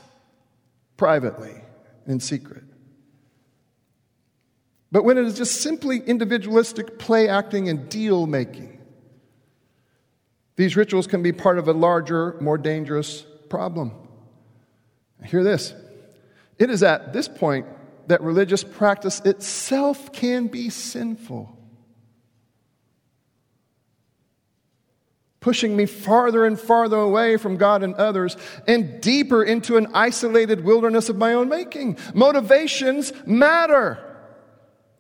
privately 0.97 1.55
in 2.07 2.21
secret. 2.21 2.65
But 4.93 5.05
when 5.05 5.19
it 5.19 5.25
is 5.25 5.37
just 5.37 5.61
simply 5.61 5.99
individualistic 5.99 6.99
play 6.99 7.29
acting 7.29 7.69
and 7.69 7.89
deal 7.89 8.27
making, 8.27 8.81
these 10.57 10.77
rituals 10.77 11.07
can 11.07 11.23
be 11.23 11.33
part 11.33 11.59
of 11.59 11.69
a 11.69 11.73
larger, 11.73 12.37
more 12.41 12.59
dangerous 12.59 13.25
problem. 13.49 13.93
Hear 15.25 15.45
this. 15.45 15.75
It 16.59 16.71
is 16.71 16.83
at 16.83 17.13
this 17.13 17.29
point 17.29 17.67
that 18.11 18.23
religious 18.23 18.65
practice 18.65 19.21
itself 19.21 20.13
can 20.13 20.49
be 20.49 20.69
sinful. 20.69 21.57
Pushing 25.39 25.77
me 25.77 25.87
farther 25.87 26.45
and 26.45 26.61
farther 26.61 26.99
away 26.99 27.37
from 27.37 27.57
God 27.57 27.83
and 27.83 27.95
others 27.95 28.37
and 28.67 29.01
deeper 29.01 29.43
into 29.43 29.77
an 29.77 29.87
isolated 29.95 30.65
wilderness 30.65 31.09
of 31.09 31.17
my 31.17 31.33
own 31.33 31.49
making. 31.49 31.97
Motivations 32.13 33.13
matter. 33.25 33.99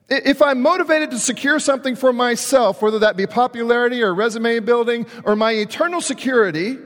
If 0.08 0.40
I'm 0.40 0.62
motivated 0.62 1.10
to 1.10 1.18
secure 1.18 1.58
something 1.58 1.96
for 1.96 2.12
myself, 2.12 2.80
whether 2.80 3.00
that 3.00 3.16
be 3.16 3.26
popularity 3.26 4.02
or 4.02 4.14
resume 4.14 4.60
building 4.60 5.06
or 5.24 5.36
my 5.36 5.52
eternal 5.52 6.00
security, 6.00 6.78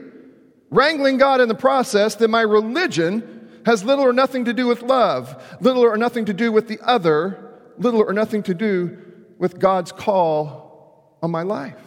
wrangling 0.69 1.17
God 1.17 1.39
in 1.39 1.47
the 1.47 1.55
process, 1.55 2.15
then 2.15 2.31
my 2.31 2.41
religion 2.41 3.34
has 3.65 3.83
little 3.83 4.05
or 4.05 4.13
nothing 4.13 4.45
to 4.45 4.53
do 4.53 4.67
with 4.67 4.81
love, 4.81 5.57
little 5.59 5.83
or 5.83 5.97
nothing 5.97 6.25
to 6.25 6.33
do 6.33 6.51
with 6.51 6.67
the 6.67 6.79
other, 6.81 7.53
little 7.77 8.01
or 8.01 8.13
nothing 8.13 8.43
to 8.43 8.53
do 8.53 8.97
with 9.37 9.59
God's 9.59 9.91
call 9.91 11.17
on 11.21 11.31
my 11.31 11.41
life. 11.41 11.81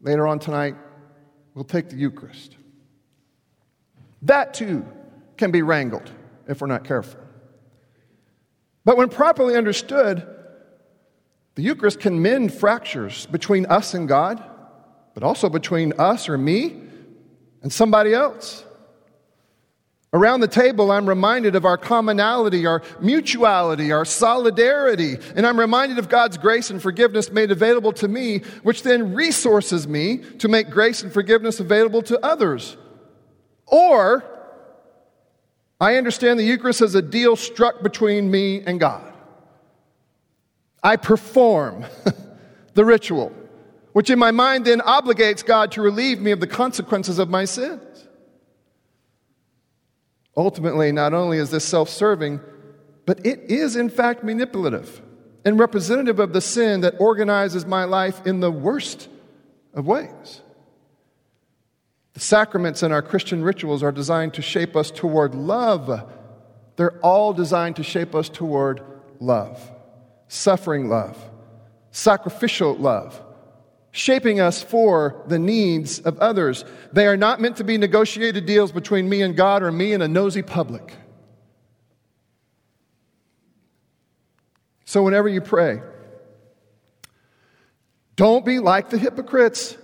Later 0.00 0.26
on 0.26 0.38
tonight, 0.38 0.76
we'll 1.54 1.64
take 1.64 1.88
the 1.88 1.96
Eucharist. 1.96 2.56
That 4.22 4.54
too 4.54 4.86
can 5.36 5.50
be 5.50 5.62
wrangled 5.62 6.10
if 6.48 6.60
we're 6.60 6.66
not 6.66 6.84
careful. 6.84 7.20
But 8.84 8.96
when 8.96 9.08
properly 9.08 9.56
understood, 9.56 10.26
the 11.54 11.62
Eucharist 11.62 12.00
can 12.00 12.22
mend 12.22 12.52
fractures 12.52 13.26
between 13.26 13.66
us 13.66 13.94
and 13.94 14.08
God, 14.08 14.42
but 15.14 15.22
also 15.22 15.48
between 15.48 15.92
us 15.98 16.28
or 16.28 16.38
me 16.38 16.82
and 17.62 17.72
somebody 17.72 18.14
else. 18.14 18.64
Around 20.12 20.40
the 20.40 20.48
table, 20.48 20.90
I'm 20.90 21.08
reminded 21.08 21.54
of 21.54 21.64
our 21.64 21.76
commonality, 21.78 22.66
our 22.66 22.82
mutuality, 23.00 23.92
our 23.92 24.04
solidarity, 24.04 25.18
and 25.36 25.46
I'm 25.46 25.58
reminded 25.58 25.98
of 25.98 26.08
God's 26.08 26.36
grace 26.36 26.68
and 26.70 26.82
forgiveness 26.82 27.30
made 27.30 27.52
available 27.52 27.92
to 27.92 28.08
me, 28.08 28.38
which 28.64 28.82
then 28.82 29.14
resources 29.14 29.86
me 29.86 30.18
to 30.38 30.48
make 30.48 30.68
grace 30.68 31.04
and 31.04 31.12
forgiveness 31.12 31.60
available 31.60 32.02
to 32.02 32.18
others. 32.26 32.76
Or, 33.66 34.24
I 35.80 35.94
understand 35.94 36.40
the 36.40 36.44
Eucharist 36.44 36.80
as 36.80 36.96
a 36.96 37.02
deal 37.02 37.36
struck 37.36 37.80
between 37.80 38.32
me 38.32 38.62
and 38.62 38.80
God. 38.80 39.12
I 40.82 40.96
perform 40.96 41.84
the 42.74 42.84
ritual, 42.84 43.32
which 43.92 44.10
in 44.10 44.18
my 44.18 44.32
mind 44.32 44.64
then 44.64 44.80
obligates 44.80 45.44
God 45.44 45.70
to 45.72 45.82
relieve 45.82 46.20
me 46.20 46.32
of 46.32 46.40
the 46.40 46.48
consequences 46.48 47.20
of 47.20 47.30
my 47.30 47.44
sins. 47.44 47.99
Ultimately, 50.40 50.90
not 50.90 51.12
only 51.12 51.36
is 51.36 51.50
this 51.50 51.66
self 51.66 51.90
serving, 51.90 52.40
but 53.04 53.26
it 53.26 53.40
is 53.50 53.76
in 53.76 53.90
fact 53.90 54.24
manipulative 54.24 55.02
and 55.44 55.58
representative 55.58 56.18
of 56.18 56.32
the 56.32 56.40
sin 56.40 56.80
that 56.80 56.98
organizes 56.98 57.66
my 57.66 57.84
life 57.84 58.26
in 58.26 58.40
the 58.40 58.50
worst 58.50 59.10
of 59.74 59.86
ways. 59.86 60.40
The 62.14 62.20
sacraments 62.20 62.82
and 62.82 62.90
our 62.90 63.02
Christian 63.02 63.44
rituals 63.44 63.82
are 63.82 63.92
designed 63.92 64.32
to 64.32 64.40
shape 64.40 64.76
us 64.76 64.90
toward 64.90 65.34
love. 65.34 66.10
They're 66.76 66.98
all 67.00 67.34
designed 67.34 67.76
to 67.76 67.82
shape 67.82 68.14
us 68.14 68.30
toward 68.30 68.80
love, 69.20 69.60
suffering 70.28 70.88
love, 70.88 71.18
sacrificial 71.90 72.76
love, 72.76 73.22
shaping 73.92 74.40
us 74.40 74.62
for 74.62 75.22
the 75.26 75.38
needs 75.38 75.98
of 76.00 76.18
others. 76.18 76.64
They 76.92 77.06
are 77.06 77.16
not 77.16 77.40
meant 77.40 77.56
to 77.56 77.64
be 77.64 77.78
negotiated 77.78 78.46
deals 78.46 78.72
between 78.72 79.08
me 79.08 79.22
and 79.22 79.36
God 79.36 79.62
or 79.62 79.72
me 79.72 79.92
and 79.92 80.02
a 80.02 80.08
nosy 80.08 80.42
public. 80.42 80.94
So, 84.84 85.02
whenever 85.02 85.28
you 85.28 85.40
pray, 85.40 85.82
don't 88.16 88.44
be 88.44 88.58
like 88.58 88.90
the 88.90 88.98
hypocrites. 88.98 89.76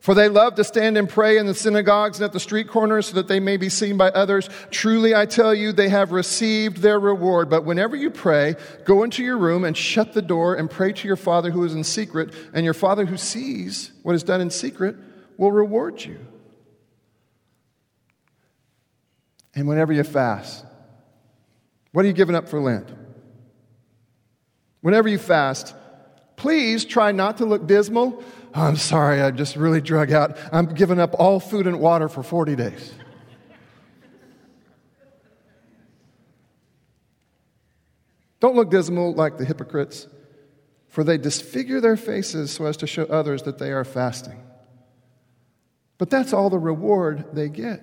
For 0.00 0.14
they 0.14 0.28
love 0.28 0.54
to 0.54 0.64
stand 0.64 0.96
and 0.96 1.08
pray 1.08 1.38
in 1.38 1.46
the 1.46 1.54
synagogues 1.54 2.18
and 2.18 2.24
at 2.24 2.32
the 2.32 2.38
street 2.40 2.68
corners 2.68 3.06
so 3.06 3.14
that 3.14 3.26
they 3.26 3.40
may 3.40 3.56
be 3.56 3.68
seen 3.68 3.96
by 3.96 4.10
others. 4.10 4.48
Truly, 4.70 5.14
I 5.14 5.26
tell 5.26 5.52
you, 5.52 5.72
they 5.72 5.88
have 5.88 6.12
received 6.12 6.78
their 6.78 7.00
reward. 7.00 7.50
But 7.50 7.64
whenever 7.64 7.96
you 7.96 8.10
pray, 8.10 8.54
go 8.84 9.02
into 9.02 9.24
your 9.24 9.36
room 9.36 9.64
and 9.64 9.76
shut 9.76 10.12
the 10.12 10.22
door 10.22 10.54
and 10.54 10.70
pray 10.70 10.92
to 10.92 11.08
your 11.08 11.16
Father 11.16 11.50
who 11.50 11.64
is 11.64 11.74
in 11.74 11.82
secret, 11.82 12.32
and 12.54 12.64
your 12.64 12.74
Father 12.74 13.06
who 13.06 13.16
sees 13.16 13.90
what 14.02 14.14
is 14.14 14.22
done 14.22 14.40
in 14.40 14.50
secret 14.50 14.94
will 15.36 15.52
reward 15.52 16.04
you. 16.04 16.18
And 19.54 19.66
whenever 19.66 19.92
you 19.92 20.04
fast, 20.04 20.64
what 21.90 22.04
are 22.04 22.08
you 22.08 22.14
giving 22.14 22.36
up 22.36 22.48
for 22.48 22.60
Lent? 22.60 22.88
Whenever 24.80 25.08
you 25.08 25.18
fast, 25.18 25.74
please 26.36 26.84
try 26.84 27.10
not 27.10 27.38
to 27.38 27.44
look 27.44 27.66
dismal 27.66 28.22
I'm 28.58 28.76
sorry, 28.76 29.20
I 29.20 29.30
just 29.30 29.54
really 29.54 29.80
drug 29.80 30.10
out. 30.10 30.36
I'm 30.52 30.66
giving 30.66 30.98
up 30.98 31.14
all 31.18 31.38
food 31.38 31.68
and 31.68 31.78
water 31.78 32.08
for 32.08 32.24
40 32.24 32.56
days. 32.56 32.92
Don't 38.40 38.56
look 38.56 38.70
dismal 38.70 39.14
like 39.14 39.38
the 39.38 39.44
hypocrites, 39.44 40.08
for 40.88 41.04
they 41.04 41.18
disfigure 41.18 41.80
their 41.80 41.96
faces 41.96 42.50
so 42.50 42.66
as 42.66 42.76
to 42.78 42.86
show 42.86 43.04
others 43.04 43.44
that 43.44 43.58
they 43.58 43.70
are 43.70 43.84
fasting. 43.84 44.42
But 45.96 46.10
that's 46.10 46.32
all 46.32 46.50
the 46.50 46.58
reward 46.58 47.26
they 47.32 47.48
get. 47.48 47.82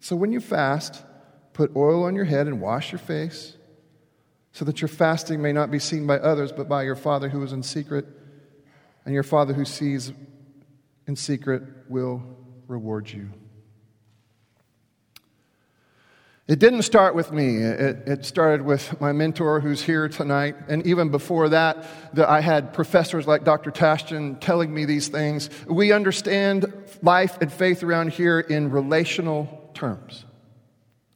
So 0.00 0.16
when 0.16 0.32
you 0.32 0.40
fast, 0.40 1.02
put 1.52 1.76
oil 1.76 2.04
on 2.04 2.14
your 2.14 2.26
head 2.26 2.46
and 2.46 2.60
wash 2.60 2.92
your 2.92 2.98
face 2.98 3.56
so 4.54 4.64
that 4.64 4.80
your 4.80 4.88
fasting 4.88 5.42
may 5.42 5.52
not 5.52 5.70
be 5.70 5.80
seen 5.80 6.06
by 6.06 6.16
others, 6.16 6.52
but 6.52 6.68
by 6.68 6.84
your 6.84 6.94
Father 6.94 7.28
who 7.28 7.42
is 7.42 7.52
in 7.52 7.62
secret. 7.62 8.06
And 9.04 9.12
your 9.12 9.24
Father 9.24 9.52
who 9.52 9.64
sees 9.64 10.12
in 11.06 11.16
secret 11.16 11.62
will 11.88 12.22
reward 12.68 13.10
you. 13.10 13.30
It 16.46 16.60
didn't 16.60 16.82
start 16.82 17.16
with 17.16 17.32
me. 17.32 17.56
It, 17.56 18.06
it, 18.06 18.24
started 18.24 18.62
with 18.62 19.00
my 19.00 19.12
mentor 19.12 19.60
who's 19.60 19.82
here 19.82 20.08
tonight. 20.08 20.54
And 20.68 20.86
even 20.86 21.08
before 21.08 21.48
that, 21.48 22.14
the, 22.14 22.30
I 22.30 22.40
had 22.40 22.72
professors 22.72 23.26
like 23.26 23.44
Dr. 23.44 23.70
Tashton 23.70 24.36
telling 24.36 24.72
me 24.72 24.84
these 24.84 25.08
things. 25.08 25.50
We 25.66 25.90
understand 25.90 26.72
life 27.02 27.38
and 27.40 27.52
faith 27.52 27.82
around 27.82 28.12
here 28.12 28.38
in 28.38 28.70
relational 28.70 29.70
terms. 29.74 30.23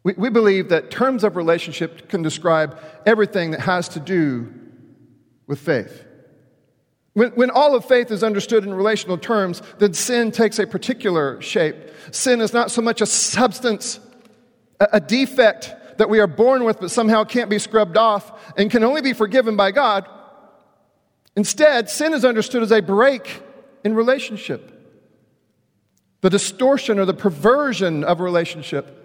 We, 0.04 0.14
we 0.14 0.30
believe 0.30 0.68
that 0.68 0.90
terms 0.90 1.24
of 1.24 1.36
relationship 1.36 2.08
can 2.08 2.22
describe 2.22 2.78
everything 3.04 3.50
that 3.50 3.60
has 3.60 3.88
to 3.90 4.00
do 4.00 4.52
with 5.46 5.58
faith. 5.58 6.04
When, 7.14 7.30
when 7.30 7.50
all 7.50 7.74
of 7.74 7.84
faith 7.84 8.10
is 8.10 8.22
understood 8.22 8.64
in 8.64 8.72
relational 8.72 9.18
terms, 9.18 9.60
then 9.78 9.92
sin 9.92 10.30
takes 10.30 10.58
a 10.58 10.66
particular 10.66 11.40
shape. 11.42 11.76
Sin 12.12 12.40
is 12.40 12.52
not 12.52 12.70
so 12.70 12.80
much 12.80 13.00
a 13.00 13.06
substance, 13.06 13.98
a, 14.78 14.88
a 14.94 15.00
defect 15.00 15.74
that 15.98 16.08
we 16.08 16.20
are 16.20 16.28
born 16.28 16.64
with 16.64 16.78
but 16.80 16.90
somehow 16.90 17.24
can't 17.24 17.50
be 17.50 17.58
scrubbed 17.58 17.96
off 17.96 18.54
and 18.56 18.70
can 18.70 18.84
only 18.84 19.02
be 19.02 19.12
forgiven 19.12 19.56
by 19.56 19.72
God. 19.72 20.08
Instead, 21.34 21.90
sin 21.90 22.14
is 22.14 22.24
understood 22.24 22.62
as 22.62 22.72
a 22.72 22.80
break 22.80 23.42
in 23.84 23.94
relationship, 23.94 24.74
the 26.20 26.30
distortion 26.30 26.98
or 26.98 27.04
the 27.04 27.14
perversion 27.14 28.04
of 28.04 28.20
relationship. 28.20 28.97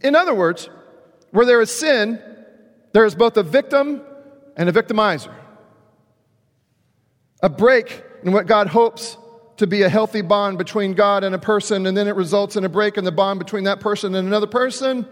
In 0.00 0.14
other 0.14 0.34
words, 0.34 0.68
where 1.30 1.46
there 1.46 1.60
is 1.60 1.70
sin, 1.70 2.22
there 2.92 3.04
is 3.04 3.14
both 3.14 3.36
a 3.36 3.42
victim 3.42 4.02
and 4.56 4.68
a 4.68 4.72
victimizer. 4.72 5.34
A 7.42 7.48
break 7.48 8.02
in 8.22 8.32
what 8.32 8.46
God 8.46 8.68
hopes 8.68 9.16
to 9.58 9.66
be 9.66 9.82
a 9.82 9.88
healthy 9.88 10.22
bond 10.22 10.58
between 10.58 10.94
God 10.94 11.24
and 11.24 11.34
a 11.34 11.38
person, 11.38 11.86
and 11.86 11.96
then 11.96 12.08
it 12.08 12.14
results 12.14 12.56
in 12.56 12.64
a 12.64 12.68
break 12.68 12.96
in 12.96 13.04
the 13.04 13.12
bond 13.12 13.38
between 13.38 13.64
that 13.64 13.80
person 13.80 14.14
and 14.14 14.26
another 14.26 14.46
person. 14.46 15.06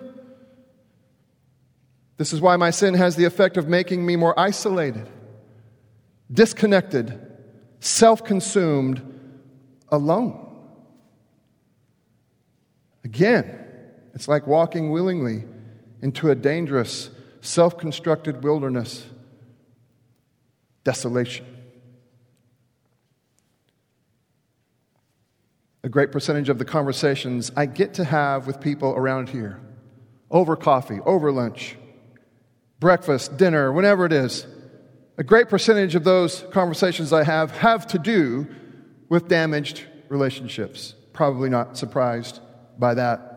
This 2.16 2.32
is 2.32 2.40
why 2.40 2.56
my 2.56 2.70
sin 2.70 2.94
has 2.94 3.16
the 3.16 3.24
effect 3.24 3.56
of 3.56 3.68
making 3.68 4.04
me 4.06 4.16
more 4.16 4.38
isolated, 4.38 5.08
disconnected, 6.32 7.20
self 7.80 8.24
consumed, 8.24 9.02
alone. 9.90 10.42
Again, 13.04 13.65
it's 14.16 14.28
like 14.28 14.46
walking 14.46 14.90
willingly 14.90 15.44
into 16.00 16.30
a 16.30 16.34
dangerous, 16.34 17.10
self 17.42 17.76
constructed 17.76 18.42
wilderness. 18.42 19.04
Desolation. 20.84 21.44
A 25.84 25.90
great 25.90 26.12
percentage 26.12 26.48
of 26.48 26.58
the 26.58 26.64
conversations 26.64 27.52
I 27.54 27.66
get 27.66 27.92
to 27.94 28.04
have 28.04 28.46
with 28.46 28.58
people 28.58 28.94
around 28.94 29.28
here 29.28 29.60
over 30.30 30.56
coffee, 30.56 30.98
over 31.04 31.30
lunch, 31.30 31.76
breakfast, 32.80 33.36
dinner, 33.36 33.70
whenever 33.70 34.06
it 34.06 34.14
is. 34.14 34.46
A 35.18 35.24
great 35.24 35.50
percentage 35.50 35.94
of 35.94 36.04
those 36.04 36.42
conversations 36.52 37.12
I 37.12 37.22
have 37.22 37.50
have 37.58 37.86
to 37.88 37.98
do 37.98 38.46
with 39.10 39.28
damaged 39.28 39.84
relationships. 40.08 40.94
Probably 41.12 41.50
not 41.50 41.76
surprised 41.76 42.40
by 42.78 42.94
that. 42.94 43.35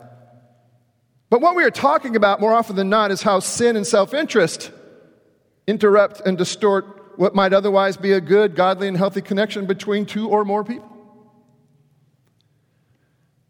But 1.30 1.40
what 1.40 1.54
we 1.54 1.62
are 1.62 1.70
talking 1.70 2.16
about 2.16 2.40
more 2.40 2.52
often 2.52 2.74
than 2.74 2.90
not 2.90 3.12
is 3.12 3.22
how 3.22 3.38
sin 3.38 3.76
and 3.76 3.86
self 3.86 4.12
interest 4.12 4.72
interrupt 5.66 6.20
and 6.26 6.36
distort 6.36 7.18
what 7.18 7.34
might 7.34 7.52
otherwise 7.52 7.96
be 7.96 8.12
a 8.12 8.20
good, 8.20 8.56
godly, 8.56 8.88
and 8.88 8.96
healthy 8.96 9.22
connection 9.22 9.66
between 9.66 10.06
two 10.06 10.28
or 10.28 10.44
more 10.44 10.64
people. 10.64 10.88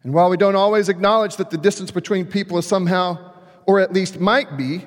And 0.02 0.12
while 0.12 0.28
we 0.28 0.36
don't 0.36 0.56
always 0.56 0.88
acknowledge 0.88 1.36
that 1.36 1.50
the 1.50 1.58
distance 1.58 1.90
between 1.90 2.26
people 2.26 2.58
is 2.58 2.66
somehow, 2.66 3.32
or 3.66 3.80
at 3.80 3.92
least 3.92 4.20
might 4.20 4.56
be, 4.56 4.84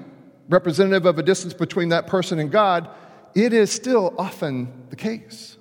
representative 0.50 1.06
of 1.06 1.18
a 1.18 1.24
distance 1.24 1.54
between 1.54 1.90
that 1.90 2.08
person 2.08 2.40
and 2.40 2.52
God, 2.52 2.90
it 3.34 3.54
is 3.54 3.72
still 3.72 4.14
often 4.18 4.86
the 4.90 4.96
case. 4.96 5.58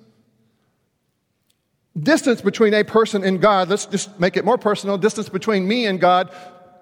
Distance 1.97 2.41
between 2.41 2.73
a 2.73 2.83
person 2.83 3.23
and 3.23 3.39
God, 3.39 3.69
let's 3.69 3.85
just 3.85 4.19
make 4.19 4.35
it 4.35 4.43
more 4.43 4.57
personal, 4.57 4.97
distance 4.97 5.29
between 5.29 5.67
me 5.67 5.85
and 5.85 5.99
God 5.99 6.31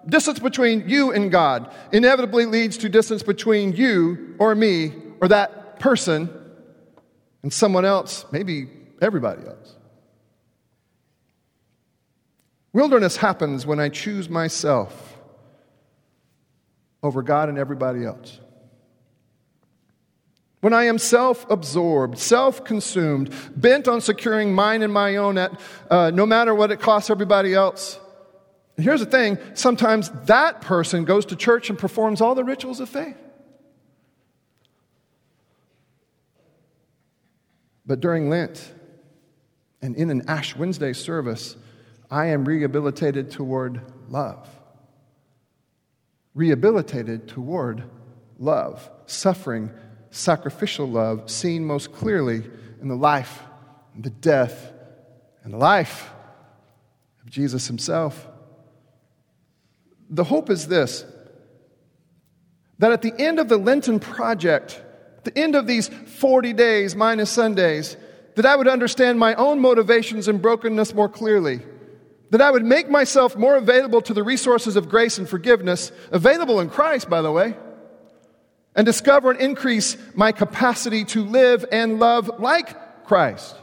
distance 0.08 0.40
between 0.40 0.88
you 0.90 1.12
and 1.12 1.32
God 1.32 1.72
inevitably 1.92 2.46
leads 2.46 2.78
to 2.80 2.90
distance 2.90 3.24
between 3.24 3.74
you 3.74 4.36
or 4.40 4.56
me 4.56 4.94
or 5.20 5.28
that 5.28 5.80
person 5.80 6.30
and 7.44 7.52
someone 7.52 7.86
else, 7.86 8.26
maybe 8.32 8.68
everybody 9.02 9.46
else. 9.46 9.76
Wilderness 12.74 13.18
happens 13.18 13.66
when 13.66 13.80
I 13.80 13.90
choose 13.90 14.30
myself 14.30 15.18
over 17.04 17.22
God 17.22 17.50
and 17.50 17.58
everybody 17.58 18.06
else. 18.06 18.40
When 20.62 20.74
I 20.74 20.86
am 20.86 21.00
self 21.00 21.50
absorbed, 21.50 22.20
self 22.20 22.64
consumed, 22.64 23.34
bent 23.56 23.88
on 23.88 24.00
securing 24.00 24.54
mine 24.54 24.84
and 24.84 24.94
my 24.94 25.16
own 25.16 25.38
at 25.38 25.60
uh, 25.90 26.12
no 26.12 26.26
matter 26.26 26.54
what 26.54 26.72
it 26.72 26.80
costs 26.80 27.10
everybody 27.10 27.54
else. 27.54 28.00
And 28.78 28.86
here's 28.86 29.00
the 29.00 29.06
thing 29.06 29.38
sometimes 29.54 30.10
that 30.26 30.62
person 30.62 31.06
goes 31.06 31.26
to 31.28 31.36
church 31.36 31.70
and 31.70 31.78
performs 31.78 32.22
all 32.22 32.36
the 32.36 32.44
rituals 32.44 32.80
of 32.80 32.90
faith. 32.90 33.18
But 37.86 38.00
during 38.00 38.30
Lent 38.30 38.74
and 39.82 39.96
in 39.96 40.10
an 40.10 40.24
Ash 40.28 40.56
Wednesday 40.56 40.94
service, 40.94 41.58
I 42.10 42.28
am 42.28 42.46
rehabilitated 42.46 43.32
toward 43.32 43.82
love. 44.10 44.48
Rehabilitated 46.34 47.28
toward 47.28 47.84
love, 48.38 48.90
suffering, 49.06 49.72
sacrificial 50.10 50.88
love, 50.88 51.30
seen 51.30 51.66
most 51.66 51.92
clearly 51.92 52.44
in 52.82 52.88
the 52.88 52.96
life, 52.96 53.44
the 53.98 54.10
death, 54.10 54.72
and 55.44 55.54
the 55.54 55.58
life 55.58 56.12
of 57.22 57.30
Jesus 57.30 57.68
himself. 57.68 58.28
The 60.12 60.26
hope 60.26 60.50
is 60.50 60.68
this 60.68 61.06
that 62.80 62.92
at 62.92 63.04
the 63.04 63.14
end 63.20 63.40
of 63.40 63.48
the 63.48 63.58
Lenten 63.58 64.00
project, 64.00 64.82
the 65.24 65.38
end 65.38 65.56
of 65.56 65.68
these 65.68 65.88
40 65.88 66.52
days 66.54 66.96
minus 66.96 67.30
Sundays, 67.30 67.96
that 68.36 68.46
I 68.46 68.56
would 68.56 68.68
understand 68.68 69.20
my 69.20 69.36
own 69.36 69.60
motivations 69.60 70.28
and 70.28 70.42
brokenness 70.42 70.96
more 70.96 71.08
clearly. 71.08 71.62
That 72.32 72.42
I 72.42 72.50
would 72.50 72.66
make 72.66 72.90
myself 72.90 73.36
more 73.36 73.56
available 73.56 74.02
to 74.02 74.16
the 74.16 74.24
resources 74.24 74.76
of 74.76 74.90
grace 74.90 75.20
and 75.20 75.30
forgiveness, 75.30 75.92
available 76.12 76.60
in 76.60 76.70
Christ, 76.70 77.08
by 77.08 77.22
the 77.22 77.32
way, 77.32 77.56
and 78.76 78.86
discover 78.86 79.30
and 79.30 79.40
increase 79.40 79.96
my 80.16 80.32
capacity 80.32 81.06
to 81.06 81.24
live 81.24 81.66
and 81.72 82.00
love 82.00 82.40
like 82.40 83.06
Christ. 83.06 83.56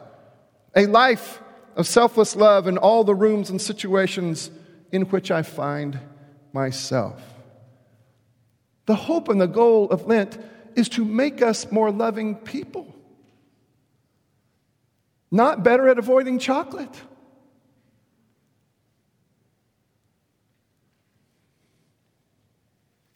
A 0.77 0.87
life 0.87 1.43
of 1.75 1.89
selfless 1.89 2.37
love 2.37 2.69
in 2.69 2.79
all 2.79 3.03
the 3.03 3.15
rooms 3.15 3.51
and 3.51 3.61
situations 3.61 4.51
in 4.93 5.03
which 5.03 5.33
I 5.33 5.43
find 5.43 5.99
myself. 6.53 7.21
The 8.87 8.95
hope 8.95 9.29
and 9.29 9.41
the 9.41 9.47
goal 9.47 9.91
of 9.91 10.07
Lent 10.07 10.39
is 10.75 10.89
to 10.91 11.05
make 11.05 11.43
us 11.43 11.71
more 11.71 11.91
loving 11.91 12.37
people, 12.37 12.95
not 15.31 15.63
better 15.63 15.89
at 15.89 15.99
avoiding 15.99 16.39
chocolate. 16.39 17.03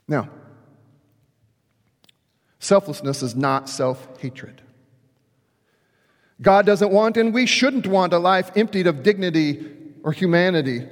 Now, 0.08 0.28
selflessness 2.58 3.22
is 3.22 3.34
not 3.34 3.68
self 3.68 4.20
hatred. 4.20 4.60
God 6.42 6.66
doesn't 6.66 6.90
want, 6.90 7.16
and 7.16 7.32
we 7.32 7.46
shouldn't 7.46 7.86
want, 7.86 8.12
a 8.12 8.18
life 8.18 8.50
emptied 8.56 8.86
of 8.88 9.02
dignity 9.02 9.74
or 10.02 10.12
humanity. 10.12 10.86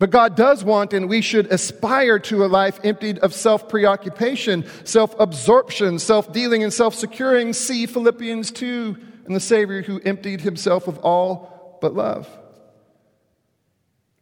But 0.00 0.08
God 0.08 0.34
does 0.34 0.64
want, 0.64 0.94
and 0.94 1.10
we 1.10 1.20
should 1.20 1.52
aspire 1.52 2.18
to 2.20 2.42
a 2.42 2.48
life 2.48 2.80
emptied 2.82 3.18
of 3.18 3.34
self 3.34 3.68
preoccupation, 3.68 4.64
self 4.84 5.14
absorption, 5.20 5.98
self 5.98 6.32
dealing, 6.32 6.62
and 6.62 6.72
self 6.72 6.94
securing. 6.94 7.52
See 7.52 7.84
Philippians 7.84 8.50
2 8.50 8.96
and 9.26 9.36
the 9.36 9.40
Savior 9.40 9.82
who 9.82 10.00
emptied 10.00 10.40
himself 10.40 10.88
of 10.88 10.98
all 11.00 11.78
but 11.82 11.94
love. 11.94 12.26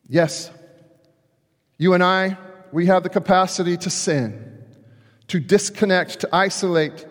Yes, 0.08 0.50
you 1.76 1.94
and 1.94 2.02
I, 2.02 2.36
we 2.72 2.86
have 2.86 3.04
the 3.04 3.08
capacity 3.08 3.76
to 3.76 3.88
sin, 3.88 4.64
to 5.28 5.38
disconnect, 5.38 6.20
to 6.20 6.28
isolate, 6.32 7.06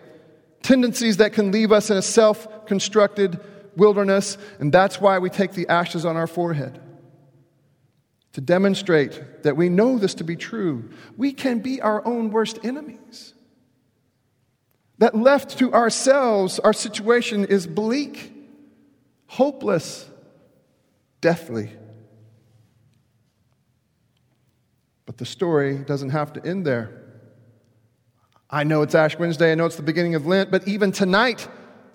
tendencies 0.62 1.16
that 1.16 1.32
can 1.32 1.52
leave 1.52 1.72
us 1.72 1.88
in 1.88 1.96
a 1.96 2.02
self 2.02 2.66
constructed 2.66 3.40
wilderness, 3.78 4.36
and 4.58 4.70
that's 4.70 5.00
why 5.00 5.18
we 5.18 5.30
take 5.30 5.52
the 5.52 5.66
ashes 5.68 6.04
on 6.04 6.18
our 6.18 6.26
forehead 6.26 6.82
to 8.38 8.42
demonstrate 8.42 9.42
that 9.42 9.56
we 9.56 9.68
know 9.68 9.98
this 9.98 10.14
to 10.14 10.22
be 10.22 10.36
true, 10.36 10.88
we 11.16 11.32
can 11.32 11.58
be 11.58 11.80
our 11.80 12.06
own 12.06 12.30
worst 12.30 12.60
enemies. 12.62 13.34
That 14.98 15.16
left 15.16 15.58
to 15.58 15.72
ourselves, 15.74 16.60
our 16.60 16.72
situation 16.72 17.46
is 17.46 17.66
bleak, 17.66 18.32
hopeless, 19.26 20.08
deathly. 21.20 21.72
But 25.04 25.18
the 25.18 25.26
story 25.26 25.78
doesn't 25.78 26.10
have 26.10 26.32
to 26.34 26.46
end 26.46 26.64
there. 26.64 26.92
I 28.48 28.62
know 28.62 28.82
it's 28.82 28.94
Ash 28.94 29.18
Wednesday, 29.18 29.50
I 29.50 29.56
know 29.56 29.66
it's 29.66 29.74
the 29.74 29.82
beginning 29.82 30.14
of 30.14 30.28
Lent, 30.28 30.52
but 30.52 30.68
even 30.68 30.92
tonight, 30.92 31.48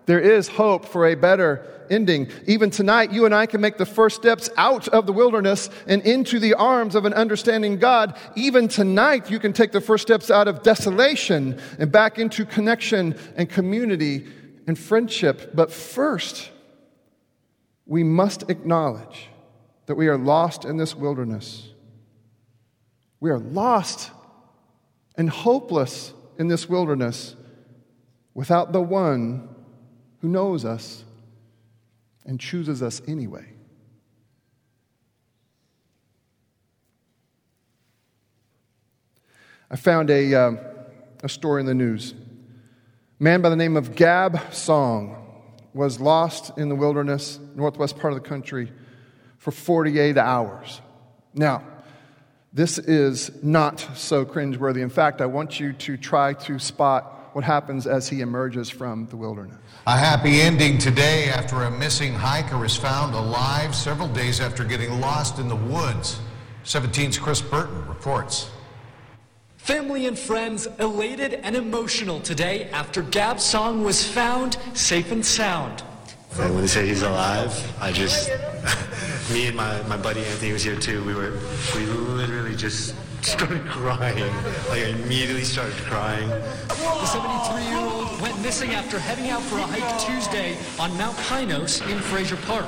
there 0.06 0.20
is 0.20 0.48
hope 0.48 0.86
for 0.86 1.08
a 1.08 1.16
better 1.16 1.66
ending. 1.90 2.30
Even 2.48 2.70
tonight, 2.70 3.12
you 3.12 3.26
and 3.26 3.34
I 3.34 3.46
can 3.46 3.62
make 3.62 3.78
the 3.78 3.86
first 3.86 4.16
steps 4.16 4.50
out 4.58 4.88
of 4.90 5.06
the 5.06 5.14
wilderness 5.14 5.70
and 5.88 6.02
into 6.04 6.40
the 6.40 6.54
arms 6.56 6.96
of 6.96 7.06
an 7.06 7.14
understanding 7.14 7.78
God. 7.78 8.18
Even 8.36 8.68
tonight, 8.68 9.30
you 9.30 9.40
can 9.40 9.54
take 9.54 9.72
the 9.72 9.82
first 9.82 10.04
steps 10.04 10.30
out 10.30 10.48
of 10.48 10.64
desolation 10.64 11.60
and 11.80 11.92
back 11.92 12.20
into 12.20 12.46
connection 12.46 13.16
and 13.36 13.50
community 13.50 14.26
and 14.68 14.78
friendship. 14.78 15.52
But 15.54 15.72
first, 15.72 16.50
we 17.86 18.04
must 18.04 18.50
acknowledge 18.50 19.30
that 19.86 19.96
we 19.96 20.08
are 20.08 20.18
lost 20.18 20.66
in 20.66 20.78
this 20.78 20.96
wilderness. 20.96 21.70
We 23.20 23.30
are 23.30 23.40
lost 23.40 24.12
and 25.16 25.30
hopeless 25.30 26.14
in 26.40 26.48
this 26.48 26.68
wilderness 26.68 27.36
without 28.34 28.72
the 28.72 28.82
one 28.82 29.53
who 30.24 30.30
knows 30.30 30.64
us 30.64 31.04
and 32.26 32.40
chooses 32.40 32.82
us 32.82 33.02
anyway. 33.10 33.46
I 39.70 39.76
found 39.76 40.10
a, 40.10 40.34
uh, 40.34 40.52
a 41.24 41.28
story 41.28 41.60
in 41.60 41.66
the 41.66 41.74
news. 41.74 42.14
A 43.20 43.24
man 43.24 43.42
by 43.42 43.50
the 43.50 43.58
name 43.58 43.76
of 43.76 43.96
Gab 43.98 44.54
Song 44.54 45.42
was 45.74 46.00
lost 46.00 46.58
in 46.58 46.70
the 46.70 46.76
wilderness, 46.76 47.38
northwest 47.54 48.00
part 48.00 48.14
of 48.14 48.24
the 48.24 48.26
country, 48.26 48.72
for 49.40 49.52
48 49.52 50.18
hours. 50.18 50.80
Now, 51.34 51.64
this 52.54 52.78
is 52.78 53.44
not 53.44 53.86
so 53.96 54.24
cringeworthy. 54.24 54.84
In 54.84 54.90
fact, 54.90 55.20
I 55.20 55.26
want 55.26 55.60
you 55.60 55.74
to 55.74 55.98
try 55.98 56.32
to 56.32 56.60
spot 56.60 57.14
what 57.36 57.44
happens 57.44 57.88
as 57.88 58.08
he 58.08 58.22
emerges 58.22 58.70
from 58.70 59.08
the 59.08 59.18
wilderness. 59.18 59.58
A 59.88 59.98
happy 59.98 60.42
ending 60.42 60.78
today 60.78 61.30
after 61.30 61.64
a 61.64 61.72
missing 61.72 62.14
hiker 62.14 62.64
is 62.66 62.76
found 62.76 63.16
alive 63.16 63.76
several 63.76 64.08
days 64.08 64.40
after 64.40 64.64
getting 64.64 65.00
lost 65.00 65.40
in 65.40 65.48
the 65.48 65.56
woods. 65.56 66.20
17's 66.64 67.18
Chris 67.18 67.42
Burton 67.42 67.86
reports. 67.88 68.50
Family 69.58 70.08
and 70.08 70.20
friends 70.20 70.68
elated 70.80 71.36
and 71.36 71.56
emotional 71.56 72.20
today 72.20 72.70
after 72.72 73.02
Gab 73.02 73.40
Song 73.40 73.84
was 73.84 74.06
found 74.06 74.58
safe 74.74 75.12
and 75.12 75.26
sound. 75.26 75.84
When 76.36 76.58
they 76.58 76.68
say 76.68 76.88
he's 76.88 77.04
alive, 77.04 77.54
I 77.80 77.92
just, 77.92 78.28
me 79.32 79.48
and 79.48 79.56
my, 79.56 79.82
my 79.84 79.98
buddy 79.98 80.26
Anthony 80.26 80.52
was 80.52 80.64
here 80.64 80.76
too. 80.76 81.04
We 81.04 81.14
were, 81.14 81.38
we 81.76 81.86
literally 81.86 82.56
just 82.56 82.96
started 83.22 83.64
crying. 83.68 84.34
Like 84.68 84.82
I 84.82 84.86
immediately 84.88 85.44
started 85.44 85.76
crying. 85.84 86.28
The 86.30 87.06
73-year-old 87.06 88.20
went 88.20 88.42
missing 88.42 88.72
after 88.72 88.98
heading 88.98 89.30
out 89.30 89.44
for 89.44 89.60
a 89.60 89.62
hike 89.62 90.00
Tuesday 90.00 90.58
on 90.80 90.98
Mount 90.98 91.16
Pinos 91.30 91.82
in 91.82 92.00
Frazier 92.00 92.38
Park. 92.48 92.68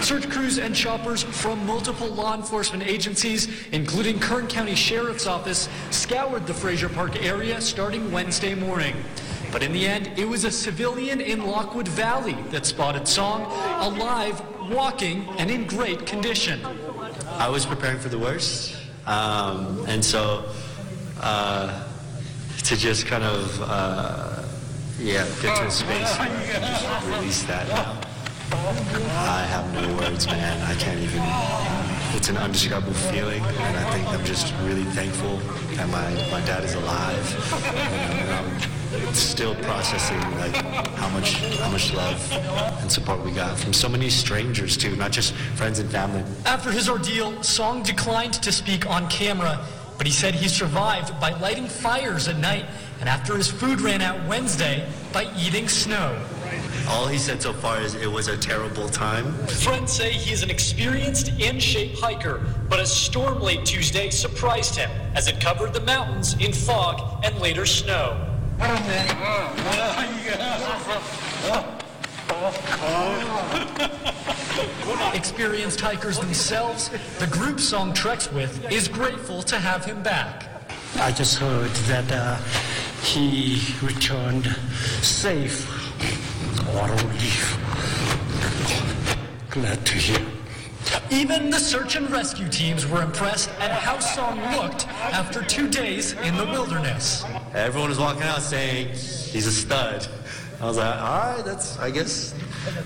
Search 0.00 0.28
crews 0.30 0.58
and 0.58 0.74
shoppers 0.74 1.22
from 1.22 1.64
multiple 1.66 2.08
law 2.08 2.34
enforcement 2.34 2.84
agencies, 2.84 3.48
including 3.72 4.18
Kern 4.18 4.46
County 4.46 4.74
Sheriff's 4.74 5.26
Office, 5.26 5.68
scoured 5.90 6.46
the 6.46 6.54
Frazier 6.54 6.88
Park 6.88 7.22
area 7.22 7.60
starting 7.60 8.10
Wednesday 8.10 8.54
morning. 8.54 8.96
But 9.54 9.62
in 9.62 9.72
the 9.72 9.86
end, 9.86 10.10
it 10.16 10.28
was 10.28 10.42
a 10.42 10.50
civilian 10.50 11.20
in 11.20 11.46
Lockwood 11.46 11.86
Valley 11.86 12.36
that 12.50 12.66
spotted 12.66 13.06
Song 13.06 13.44
alive, 13.80 14.42
walking, 14.68 15.28
and 15.38 15.48
in 15.48 15.64
great 15.64 16.04
condition. 16.06 16.60
I 17.38 17.48
was 17.48 17.64
preparing 17.64 18.00
for 18.00 18.08
the 18.08 18.18
worst. 18.18 18.76
Um, 19.06 19.84
and 19.86 20.04
so 20.04 20.44
uh, 21.20 21.84
to 22.64 22.76
just 22.76 23.06
kind 23.06 23.22
of, 23.22 23.62
uh, 23.62 24.42
yeah, 24.98 25.24
get 25.40 25.56
to 25.58 25.66
a 25.66 25.70
space 25.70 26.18
where 26.18 26.28
can 26.46 26.60
just 26.60 27.06
release 27.06 27.44
that 27.44 27.68
now. 27.68 28.00
I 29.30 29.44
have 29.44 29.72
no 29.72 29.86
words, 29.98 30.26
man. 30.26 30.60
I 30.62 30.74
can't 30.74 30.98
even. 30.98 31.22
It's 32.16 32.28
an 32.28 32.38
undescribable 32.38 32.92
feeling, 32.92 33.44
and 33.44 33.76
I 33.76 33.92
think 33.92 34.08
I'm 34.08 34.24
just 34.24 34.52
really 34.62 34.84
thankful 34.96 35.36
that 35.76 35.88
my, 35.90 36.10
my 36.32 36.44
dad 36.44 36.64
is 36.64 36.74
alive. 36.74 37.64
And, 37.76 38.30
um, 38.30 38.83
still 39.12 39.54
processing 39.56 40.20
like 40.38 40.54
how 40.96 41.08
much 41.10 41.34
how 41.58 41.70
much 41.70 41.92
love 41.94 42.32
and 42.80 42.90
support 42.90 43.24
we 43.24 43.30
got 43.30 43.58
from 43.58 43.72
so 43.72 43.88
many 43.88 44.10
strangers 44.10 44.76
too, 44.76 44.96
not 44.96 45.12
just 45.12 45.34
friends 45.56 45.78
and 45.78 45.90
family. 45.90 46.22
After 46.44 46.70
his 46.70 46.88
ordeal, 46.88 47.42
Song 47.42 47.82
declined 47.82 48.34
to 48.34 48.52
speak 48.52 48.88
on 48.88 49.08
camera, 49.08 49.64
but 49.98 50.06
he 50.06 50.12
said 50.12 50.34
he 50.34 50.48
survived 50.48 51.18
by 51.20 51.30
lighting 51.38 51.66
fires 51.66 52.28
at 52.28 52.38
night 52.38 52.66
and 53.00 53.08
after 53.08 53.36
his 53.36 53.50
food 53.50 53.80
ran 53.80 54.00
out 54.02 54.16
Wednesday 54.28 54.88
by 55.12 55.30
eating 55.36 55.68
snow. 55.68 56.18
All 56.88 57.06
he 57.06 57.18
said 57.18 57.40
so 57.40 57.52
far 57.52 57.80
is 57.80 57.94
it 57.94 58.10
was 58.10 58.28
a 58.28 58.36
terrible 58.36 58.88
time. 58.88 59.32
Friends 59.46 59.92
say 59.92 60.12
he 60.12 60.32
is 60.32 60.42
an 60.42 60.50
experienced 60.50 61.28
in 61.40 61.58
shape 61.58 61.96
hiker, 61.96 62.44
but 62.68 62.78
a 62.78 62.86
storm 62.86 63.40
late 63.40 63.64
Tuesday 63.64 64.10
surprised 64.10 64.76
him 64.76 64.90
as 65.14 65.26
it 65.26 65.40
covered 65.40 65.72
the 65.72 65.80
mountains 65.80 66.34
in 66.40 66.52
fog 66.52 67.24
and 67.24 67.38
later 67.38 67.64
snow. 67.64 68.33
Experienced 75.14 75.80
hikers 75.80 76.18
themselves, 76.18 76.90
the 77.18 77.26
group 77.26 77.58
Song 77.58 77.92
treks 77.92 78.30
with 78.30 78.70
is 78.70 78.88
grateful 78.88 79.42
to 79.42 79.56
have 79.56 79.84
him 79.84 80.02
back. 80.02 80.48
I 80.96 81.10
just 81.12 81.38
heard 81.38 81.70
that 81.88 82.10
uh, 82.12 82.36
he 83.02 83.62
returned 83.82 84.46
safe. 85.02 85.64
What 86.74 86.90
a 86.90 87.06
relief. 87.06 87.58
Glad 89.50 89.84
to 89.86 89.94
hear. 89.94 90.26
Even 91.10 91.50
the 91.50 91.58
search 91.58 91.96
and 91.96 92.10
rescue 92.10 92.48
teams 92.48 92.86
were 92.86 93.02
impressed 93.02 93.50
at 93.60 93.70
how 93.70 93.98
Song 93.98 94.40
looked 94.56 94.88
after 94.88 95.42
two 95.42 95.68
days 95.68 96.12
in 96.12 96.36
the 96.36 96.44
wilderness. 96.44 97.24
Everyone 97.54 97.88
was 97.88 98.00
walking 98.00 98.24
out 98.24 98.42
saying 98.42 98.88
he's 98.88 99.46
a 99.46 99.52
stud. 99.52 100.08
I 100.60 100.66
was 100.66 100.76
like, 100.76 100.96
all 100.96 101.34
right, 101.34 101.42
that's 101.44 101.78
I 101.78 101.88
guess 101.88 102.34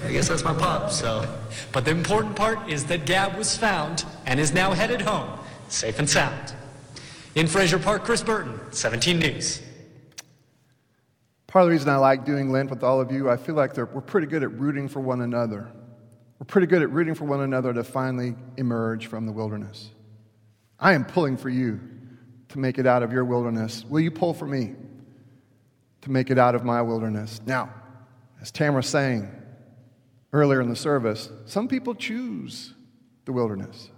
I 0.05 0.13
guess 0.13 0.29
that's 0.29 0.45
my 0.45 0.53
pop. 0.53 0.91
So, 0.91 1.27
but 1.73 1.87
the 1.87 1.91
important 1.91 2.37
part 2.37 2.69
is 2.69 2.85
that 2.87 3.07
Gab 3.07 3.35
was 3.37 3.57
found 3.57 4.05
and 4.27 4.39
is 4.39 4.53
now 4.53 4.73
headed 4.73 5.01
home, 5.01 5.39
safe 5.69 5.99
and 5.99 6.09
sound. 6.09 6.53
In 7.35 7.47
Frazier 7.47 7.79
Park, 7.79 8.05
Chris 8.05 8.21
Burton, 8.21 8.61
17 8.71 9.19
News. 9.19 9.63
Part 11.47 11.63
of 11.63 11.69
the 11.69 11.73
reason 11.73 11.89
I 11.89 11.97
like 11.97 12.27
doing 12.27 12.51
Lent 12.51 12.69
with 12.69 12.83
all 12.83 13.01
of 13.01 13.11
you, 13.11 13.31
I 13.31 13.39
feel 13.39 13.55
like 13.55 13.75
we're 13.75 14.03
pretty 14.03 14.27
good 14.27 14.43
at 14.43 14.53
rooting 14.53 14.87
for 14.87 15.01
one 15.01 15.23
another. 15.23 15.67
We're 16.39 16.47
pretty 16.47 16.67
good 16.67 16.83
at 16.83 16.91
rooting 16.91 17.15
for 17.15 17.25
one 17.25 17.41
another 17.41 17.73
to 17.73 17.83
finally 17.83 18.35
emerge 18.59 19.07
from 19.07 19.25
the 19.25 19.33
wilderness. 19.33 19.91
I 20.79 20.93
am 20.93 21.07
pulling 21.07 21.39
for 21.39 21.49
you 21.49 21.81
to 22.49 22.59
make 22.59 22.79
it 22.79 22.87
out 22.87 23.03
of 23.03 23.13
your 23.13 23.25
wilderness. 23.25 23.85
Will 23.85 24.01
you 24.01 24.11
pull 24.11 24.35
for 24.35 24.47
me 24.47 24.75
to 26.03 26.11
make 26.11 26.31
it 26.31 26.39
out 26.39 26.55
of 26.55 26.65
my 26.65 26.83
wilderness? 26.83 27.41
Now, 27.47 27.73
as 28.41 28.51
Tamara 28.51 28.83
sang 28.83 29.31
earlier 30.33 30.61
in 30.61 30.69
the 30.69 30.77
service, 30.77 31.31
some 31.47 31.69
people 31.69 31.95
choose 31.95 32.75
the 33.25 33.33
wilderness. 33.33 33.91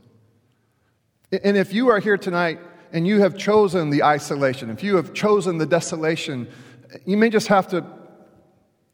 And 1.31 1.57
if 1.57 1.73
you 1.73 1.89
are 1.91 2.01
here 2.01 2.17
tonight 2.17 2.59
and 2.93 3.07
you 3.07 3.21
have 3.21 3.37
chosen 3.37 3.91
the 3.91 4.03
isolation, 4.03 4.71
if 4.71 4.83
you 4.83 4.97
have 4.97 5.15
chosen 5.15 5.59
the 5.59 5.67
desolation, 5.67 6.49
you 7.05 7.17
may 7.17 7.31
just 7.31 7.47
have 7.49 7.69
to 7.69 7.85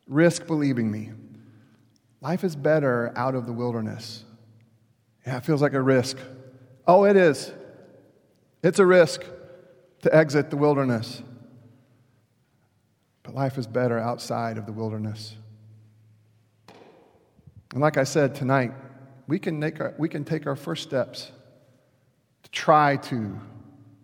risk 0.07 0.47
believing 0.47 0.90
me. 0.90 1.12
Life 2.21 2.45
is 2.45 2.57
better 2.57 3.12
out 3.16 3.35
of 3.35 3.47
the 3.47 3.53
wilderness. 3.53 4.25
Yeah, 5.27 5.38
it 5.38 5.45
feels 5.45 5.62
like 5.62 5.73
a 5.73 5.81
risk. 5.81 6.19
Oh, 6.87 7.05
it 7.05 7.16
is. 7.16 7.53
It's 8.62 8.79
a 8.79 8.87
risk 8.87 9.23
to 10.07 10.14
exit 10.14 10.51
the 10.51 10.57
wilderness. 10.57 11.21
But 13.25 13.35
life 13.35 13.59
is 13.59 13.66
better 13.66 13.99
outside 13.99 14.57
of 14.57 14.64
the 14.64 14.73
wilderness. 14.73 15.35
And 17.73 17.81
like 17.81 17.97
I 17.97 18.05
said 18.05 18.37
tonight, 18.37 18.73
we 19.27 19.40
can, 19.40 19.59
make 19.59 19.81
our, 19.81 19.95
we 19.99 20.09
can 20.09 20.25
take 20.25 20.47
our 20.47 20.55
first 20.55 20.85
steps 20.85 21.33
to 22.45 22.51
try 22.53 22.97
to 22.97 23.40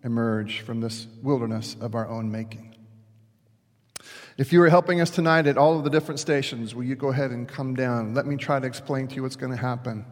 emerge 0.03 0.59
from 0.59 0.81
this 0.81 1.07
wilderness 1.21 1.77
of 1.79 1.95
our 1.95 2.09
own 2.09 2.29
making. 2.29 2.75
If 4.37 4.51
you 4.51 4.61
are 4.63 4.69
helping 4.69 4.99
us 4.99 5.09
tonight 5.09 5.47
at 5.47 5.57
all 5.57 5.77
of 5.77 5.85
the 5.85 5.89
different 5.89 6.19
stations, 6.19 6.75
will 6.75 6.83
you 6.83 6.95
go 6.95 7.11
ahead 7.11 7.31
and 7.31 7.47
come 7.47 7.75
down? 7.75 8.13
Let 8.13 8.25
me 8.25 8.35
try 8.35 8.59
to 8.59 8.67
explain 8.67 9.07
to 9.07 9.15
you 9.15 9.23
what's 9.23 9.37
going 9.37 9.53
to 9.53 9.57
happen. 9.57 10.05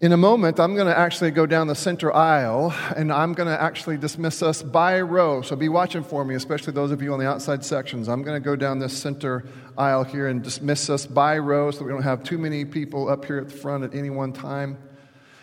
In 0.00 0.12
a 0.12 0.16
moment, 0.16 0.60
I'm 0.60 0.76
going 0.76 0.86
to 0.86 0.96
actually 0.96 1.32
go 1.32 1.44
down 1.44 1.66
the 1.66 1.74
center 1.74 2.14
aisle 2.14 2.72
and 2.94 3.12
I'm 3.12 3.32
going 3.32 3.48
to 3.48 3.60
actually 3.60 3.96
dismiss 3.96 4.44
us 4.44 4.62
by 4.62 5.00
row. 5.00 5.42
So 5.42 5.56
be 5.56 5.68
watching 5.68 6.04
for 6.04 6.24
me, 6.24 6.36
especially 6.36 6.72
those 6.72 6.92
of 6.92 7.02
you 7.02 7.12
on 7.12 7.18
the 7.18 7.26
outside 7.26 7.64
sections. 7.64 8.08
I'm 8.08 8.22
going 8.22 8.40
to 8.40 8.44
go 8.44 8.54
down 8.54 8.78
this 8.78 8.96
center 8.96 9.44
aisle 9.76 10.04
here 10.04 10.28
and 10.28 10.40
dismiss 10.40 10.88
us 10.88 11.04
by 11.04 11.38
row 11.38 11.72
so 11.72 11.84
we 11.84 11.90
don't 11.90 12.04
have 12.04 12.22
too 12.22 12.38
many 12.38 12.64
people 12.64 13.08
up 13.08 13.24
here 13.24 13.38
at 13.38 13.48
the 13.48 13.56
front 13.56 13.82
at 13.82 13.92
any 13.92 14.08
one 14.08 14.32
time. 14.32 14.78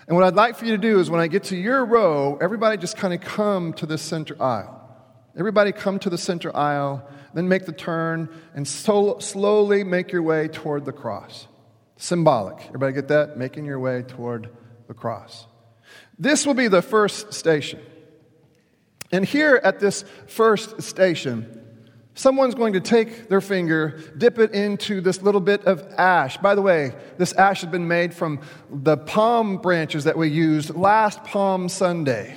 And 0.07 0.15
what 0.15 0.25
I'd 0.25 0.35
like 0.35 0.55
for 0.55 0.63
you 0.63 0.71
to 0.71 0.77
do 0.77 1.01
is 1.01 1.09
when 1.09 1.19
I 1.19 1.27
get 1.27 1.43
to 1.45 1.57
your 1.57 1.83
row, 1.83 2.37
everybody 2.39 2.77
just 2.77 2.95
kind 2.95 3.13
of 3.13 3.19
come 3.19 3.73
to 3.73 3.85
this 3.85 4.01
center 4.01 4.41
aisle. 4.41 4.81
Everybody 5.37 5.73
come 5.73 5.99
to 5.99 6.09
the 6.09 6.17
center 6.17 6.55
aisle, 6.55 7.05
then 7.33 7.49
make 7.49 7.65
the 7.65 7.73
turn 7.73 8.29
and 8.53 8.65
so, 8.65 9.19
slowly 9.19 9.83
make 9.83 10.13
your 10.13 10.21
way 10.21 10.47
toward 10.47 10.85
the 10.85 10.93
cross. 10.93 11.49
Symbolic. 11.97 12.65
Everybody 12.67 12.93
get 12.93 13.07
that? 13.09 13.37
Making 13.37 13.65
your 13.65 13.79
way 13.79 14.01
toward 14.01 14.49
the 14.87 14.93
cross. 14.93 15.47
This 16.19 16.45
will 16.45 16.53
be 16.53 16.67
the 16.67 16.81
first 16.81 17.33
station. 17.33 17.79
And 19.11 19.23
here 19.23 19.59
at 19.63 19.79
this 19.79 20.03
first 20.27 20.81
station, 20.81 21.61
someone's 22.15 22.55
going 22.55 22.73
to 22.73 22.79
take 22.79 23.29
their 23.29 23.41
finger, 23.41 24.01
dip 24.17 24.39
it 24.39 24.51
into 24.53 24.99
this 25.01 25.21
little 25.21 25.41
bit 25.41 25.65
of 25.65 25.85
ash. 25.97 26.37
By 26.37 26.55
the 26.55 26.61
way, 26.61 26.93
this 27.17 27.33
ash 27.33 27.61
has 27.61 27.69
been 27.69 27.87
made 27.87 28.13
from 28.13 28.41
the 28.69 28.97
palm 28.97 29.57
branches 29.57 30.05
that 30.05 30.17
we 30.17 30.29
used 30.29 30.75
last 30.75 31.23
Palm 31.23 31.69
Sunday. 31.69 32.35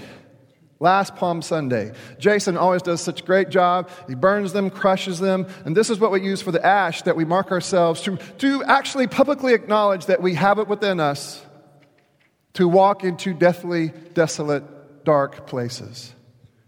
Last 0.80 1.16
Palm 1.16 1.42
Sunday. 1.42 1.92
Jason 2.18 2.56
always 2.56 2.82
does 2.82 3.00
such 3.00 3.22
a 3.22 3.24
great 3.24 3.48
job. 3.48 3.90
He 4.06 4.14
burns 4.14 4.52
them, 4.52 4.70
crushes 4.70 5.18
them, 5.18 5.46
and 5.64 5.76
this 5.76 5.90
is 5.90 5.98
what 5.98 6.12
we 6.12 6.22
use 6.22 6.40
for 6.40 6.52
the 6.52 6.64
ash 6.64 7.02
that 7.02 7.16
we 7.16 7.24
mark 7.24 7.50
ourselves 7.50 8.00
to, 8.02 8.16
to 8.38 8.62
actually 8.64 9.08
publicly 9.08 9.54
acknowledge 9.54 10.06
that 10.06 10.22
we 10.22 10.34
have 10.34 10.58
it 10.58 10.68
within 10.68 11.00
us 11.00 11.44
to 12.54 12.68
walk 12.68 13.02
into 13.04 13.34
deathly, 13.34 13.92
desolate, 14.14 15.04
dark 15.04 15.46
places, 15.46 16.12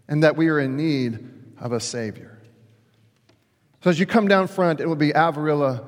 and 0.07 0.23
that 0.23 0.35
we 0.35 0.49
are 0.49 0.59
in 0.59 0.75
need 0.75 1.19
of 1.59 1.71
a 1.71 1.79
Savior. 1.79 2.37
So 3.83 3.89
as 3.89 3.99
you 3.99 4.05
come 4.05 4.27
down 4.27 4.47
front, 4.47 4.81
it 4.81 4.87
will 4.87 4.95
be 4.95 5.11
Avarilla 5.11 5.85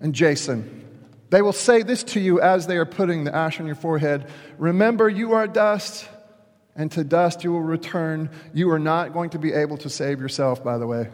and 0.00 0.14
Jason. 0.14 0.82
They 1.30 1.42
will 1.42 1.52
say 1.52 1.82
this 1.82 2.04
to 2.04 2.20
you 2.20 2.40
as 2.40 2.66
they 2.66 2.76
are 2.76 2.86
putting 2.86 3.24
the 3.24 3.34
ash 3.34 3.58
on 3.58 3.66
your 3.66 3.74
forehead 3.74 4.30
Remember, 4.58 5.08
you 5.08 5.32
are 5.32 5.48
dust 5.48 6.08
and 6.76 6.90
to 6.92 7.04
dust 7.04 7.44
you 7.44 7.52
will 7.52 7.60
return. 7.60 8.30
You 8.52 8.70
are 8.70 8.78
not 8.78 9.12
going 9.12 9.30
to 9.30 9.38
be 9.38 9.52
able 9.52 9.76
to 9.78 9.90
save 9.90 10.20
yourself, 10.20 10.64
by 10.64 10.78
the 10.78 10.86
way. 10.86 11.08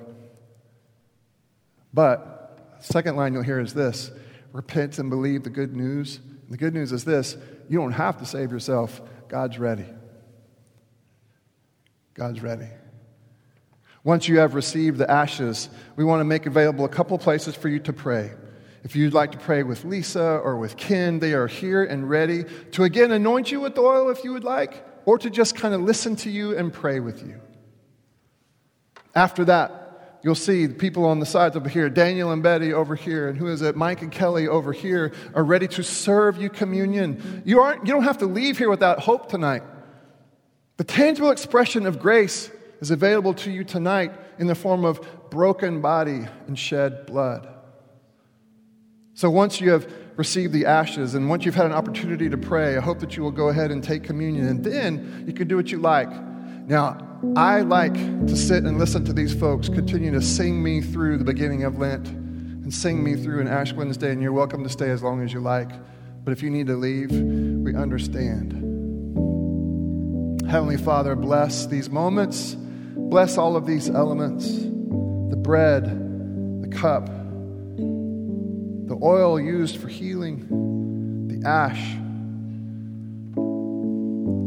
But, 1.93 2.79
second 2.81 3.17
line 3.17 3.35
you'll 3.35 3.43
hear 3.43 3.61
is 3.61 3.75
this 3.75 4.11
repent 4.53 4.99
and 4.99 5.11
believe 5.11 5.45
the 5.45 5.51
good 5.51 5.77
news. 5.77 6.17
And 6.17 6.51
the 6.51 6.57
good 6.57 6.75
news 6.75 6.93
is 6.93 7.05
this 7.05 7.37
you 7.69 7.79
don't 7.79 7.93
have 7.93 8.19
to 8.19 8.27
save 8.27 8.51
yourself, 8.51 9.01
God's 9.29 9.59
ready. 9.59 9.87
God's 12.15 12.43
ready. 12.43 12.67
Once 14.03 14.29
you 14.29 14.39
have 14.39 14.55
received 14.55 14.99
the 14.99 15.11
ashes, 15.11 15.69
we 15.95 16.05
want 16.05 16.21
to 16.21 16.25
make 16.25 16.47
available 16.47 16.85
a 16.85 16.89
couple 16.89 17.17
places 17.19 17.55
for 17.55 17.69
you 17.69 17.79
to 17.81 17.93
pray. 17.93 18.33
If 18.83 18.97
you'd 18.97 19.13
like 19.13 19.33
to 19.33 19.39
pray 19.39 19.63
with 19.63 19.85
Lisa 19.85 20.23
or 20.23 20.57
with 20.57 20.79
Ken, 20.79 21.19
they 21.19 21.35
are 21.35 21.47
here 21.47 21.85
and 21.85 22.09
ready 22.09 22.45
to 22.73 22.85
again 22.85 23.13
anoint 23.13 23.53
you 23.53 23.61
with 23.61 23.77
oil 23.79 24.09
if 24.09 24.25
you 24.25 24.33
would 24.33 24.45
like 24.45 24.90
or 25.05 25.19
to 25.19 25.31
just 25.31 25.55
kind 25.55 25.75
of 25.75 25.81
listen 25.81 26.17
to 26.17 26.31
you 26.31 26.57
and 26.57 26.73
pray 26.73 27.01
with 27.01 27.27
you. 27.27 27.41
After 29.15 29.45
that, 29.47 30.19
you'll 30.23 30.35
see 30.35 30.67
the 30.67 30.75
people 30.75 31.05
on 31.05 31.19
the 31.19 31.27
sides 31.27 31.57
over 31.57 31.69
here, 31.69 31.89
Daniel 31.89 32.31
and 32.31 32.43
Betty 32.43 32.73
over 32.73 32.95
here, 32.95 33.29
and 33.29 33.39
who 33.39 33.49
is 33.49 33.63
it? 33.63 33.77
Mike 33.77 34.03
and 34.03 34.13
Kelly 34.13 34.47
over 34.47 34.73
here 34.73 35.13
are 35.35 35.45
ready 35.45 35.67
to 35.69 35.83
serve 35.83 36.41
you 36.41 36.51
communion. 36.51 37.43
You, 37.45 37.61
aren't, 37.61 37.87
you 37.87 37.93
don't 37.93 38.05
have 38.05 38.19
to 38.19 38.27
leave 38.27 38.59
here 38.59 38.71
without 38.71 39.01
hope 39.01 39.29
tonight. 39.29 39.63
The 40.77 40.85
tangible 40.85 41.31
expression 41.31 41.87
of 41.87 41.99
grace 41.99 42.51
is 42.81 42.91
available 42.91 43.35
to 43.35 43.51
you 43.51 43.65
tonight 43.65 44.13
in 44.39 44.47
the 44.47 44.55
form 44.55 44.85
of 44.85 45.31
broken 45.31 45.81
body 45.81 46.27
and 46.47 46.59
shed 46.59 47.07
blood. 47.07 47.49
So 49.15 49.31
once 49.31 49.61
you 49.61 49.71
have 49.71 50.10
receive 50.21 50.53
the 50.53 50.67
ashes. 50.67 51.15
And 51.15 51.31
once 51.31 51.47
you've 51.47 51.55
had 51.55 51.65
an 51.65 51.73
opportunity 51.73 52.29
to 52.29 52.37
pray, 52.37 52.77
I 52.77 52.81
hope 52.81 53.01
that 53.01 53.17
you 53.17 53.23
will 53.23 53.31
go 53.31 53.49
ahead 53.49 53.71
and 53.71 53.83
take 53.83 54.03
communion. 54.05 54.47
And 54.49 54.63
then 54.63 55.25
you 55.27 55.33
can 55.33 55.49
do 55.49 55.57
what 55.57 55.73
you 55.73 55.79
like. 55.79 56.11
Now, 56.69 56.99
I 57.37 57.63
like 57.63 57.95
to 57.95 58.37
sit 58.37 58.65
and 58.65 58.79
listen 58.79 59.03
to 59.07 59.15
these 59.15 59.35
folks 59.35 59.71
continue 59.71 60.13
to 60.13 60.21
sing 60.21 60.63
me 60.63 60.83
through 60.83 61.17
the 61.17 61.25
beginning 61.25 61.65
of 61.65 61.79
Lent 61.79 62.07
and 62.09 62.73
sing 62.73 63.03
me 63.03 63.17
through 63.17 63.41
an 63.41 63.49
Ash 63.49 63.73
Wednesday, 63.73 64.13
and 64.13 64.21
you're 64.21 64.35
welcome 64.35 64.63
to 64.63 64.69
stay 64.69 64.91
as 64.91 65.03
long 65.03 65.23
as 65.23 65.33
you 65.33 65.41
like. 65.41 65.71
But 66.23 66.33
if 66.33 66.43
you 66.43 66.51
need 66.51 66.67
to 66.67 66.77
leave, 66.77 67.11
we 67.11 67.75
understand. 67.75 68.53
Heavenly 70.51 70.77
Father, 70.77 71.17
bless 71.17 71.65
these 71.65 71.89
moments, 71.89 72.55
bless 72.55 73.39
all 73.39 73.57
of 73.57 73.65
these 73.65 73.89
elements. 73.89 74.47
the 75.31 75.37
bread, 75.37 75.85
the 76.61 76.69
cup, 76.69 77.09
the 78.91 78.99
oil 79.05 79.41
used 79.41 79.77
for 79.77 79.87
healing, 79.87 81.29
the 81.29 81.49
ash. 81.49 81.95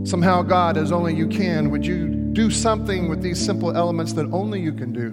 Somehow, 0.06 0.42
God, 0.42 0.76
as 0.76 0.92
only 0.92 1.16
you 1.16 1.30
can, 1.30 1.72
would 1.72 1.86
you 1.86 2.10
do 2.10 2.52
something 2.52 3.08
with 3.08 3.22
these 3.22 3.40
simple 3.40 3.74
elements 3.74 4.12
that 4.14 4.26
only 4.34 4.60
you 4.60 4.74
can 4.74 4.92
do? 4.92 5.12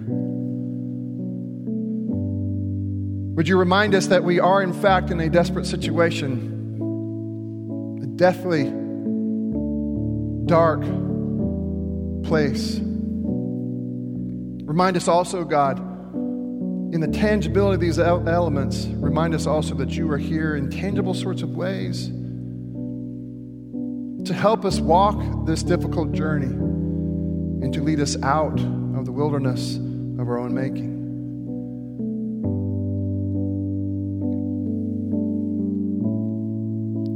Would 3.37 3.47
you 3.47 3.57
remind 3.57 3.95
us 3.95 4.07
that 4.07 4.25
we 4.25 4.41
are, 4.41 4.61
in 4.61 4.73
fact, 4.73 5.11
in 5.11 5.21
a 5.21 5.29
desperate 5.29 5.65
situation, 5.65 6.49
a 8.03 8.07
deathly, 8.17 8.65
dark 10.45 10.81
place? 12.25 12.81
Remind 14.65 14.97
us 14.97 15.07
also, 15.07 15.45
God, 15.45 15.90
in 16.91 16.99
the 16.99 17.07
tangibility 17.07 17.75
of 17.75 17.79
these 17.79 17.99
elements, 17.99 18.85
remind 18.85 19.33
us 19.33 19.47
also 19.47 19.73
that 19.75 19.91
you 19.91 20.11
are 20.11 20.17
here 20.17 20.57
in 20.57 20.69
tangible 20.69 21.13
sorts 21.13 21.41
of 21.41 21.51
ways 21.51 22.07
to 24.25 24.33
help 24.33 24.65
us 24.65 24.79
walk 24.81 25.45
this 25.45 25.63
difficult 25.63 26.11
journey 26.11 26.45
and 26.45 27.73
to 27.73 27.81
lead 27.81 28.01
us 28.01 28.21
out 28.23 28.59
of 28.59 29.05
the 29.05 29.11
wilderness 29.11 29.77
of 29.77 30.27
our 30.27 30.37
own 30.37 30.53
making. 30.53 30.99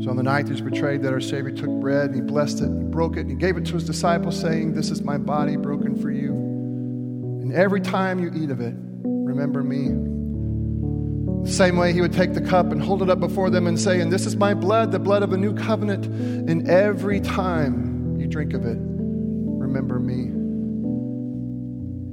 So 0.03 0.09
on 0.09 0.15
the 0.15 0.23
night 0.23 0.45
he 0.45 0.51
was 0.51 0.61
betrayed, 0.61 1.03
that 1.03 1.11
our 1.11 1.19
Savior 1.19 1.51
took 1.51 1.69
bread 1.82 2.11
and 2.11 2.15
he 2.15 2.21
blessed 2.21 2.61
it, 2.61 2.65
and 2.65 2.82
he 2.82 2.89
broke 2.89 3.17
it, 3.17 3.21
and 3.21 3.30
he 3.30 3.36
gave 3.36 3.57
it 3.57 3.65
to 3.65 3.73
his 3.73 3.84
disciples, 3.84 4.39
saying, 4.39 4.73
This 4.73 4.89
is 4.89 5.01
my 5.01 5.17
body 5.17 5.57
broken 5.57 5.99
for 5.99 6.11
you. 6.11 6.32
And 6.32 7.53
every 7.53 7.82
time 7.82 8.19
you 8.19 8.32
eat 8.34 8.51
of 8.51 8.61
it, 8.61 8.76
remember 9.36 9.63
me. 9.63 9.89
Same 11.49 11.77
way 11.77 11.93
he 11.93 12.01
would 12.01 12.13
take 12.13 12.33
the 12.33 12.41
cup 12.41 12.71
and 12.71 12.81
hold 12.81 13.03
it 13.03 13.09
up 13.09 13.19
before 13.19 13.49
them 13.49 13.67
and 13.67 13.79
say, 13.79 13.99
And 13.99 14.11
this 14.11 14.25
is 14.25 14.36
my 14.36 14.53
blood, 14.53 14.91
the 14.91 14.99
blood 14.99 15.21
of 15.23 15.33
a 15.33 15.38
new 15.38 15.53
covenant. 15.53 16.05
And 16.05 16.67
every 16.69 17.19
time 17.19 18.19
you 18.19 18.27
drink 18.27 18.53
of 18.53 18.65
it, 18.65 18.77
remember 18.79 19.99
me. 19.99 20.31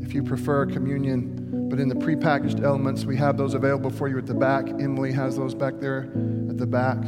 If 0.04 0.12
you 0.12 0.22
prefer 0.22 0.66
communion, 0.66 1.68
but 1.70 1.78
in 1.78 1.88
the 1.88 1.94
prepackaged 1.94 2.62
elements, 2.62 3.06
we 3.06 3.16
have 3.16 3.38
those 3.38 3.54
available 3.54 3.90
for 3.90 4.08
you 4.08 4.18
at 4.18 4.26
the 4.26 4.34
back. 4.34 4.68
Emily 4.68 5.12
has 5.12 5.36
those 5.36 5.54
back 5.54 5.80
there 5.80 6.10
at 6.50 6.58
the 6.58 6.66
back. 6.66 6.98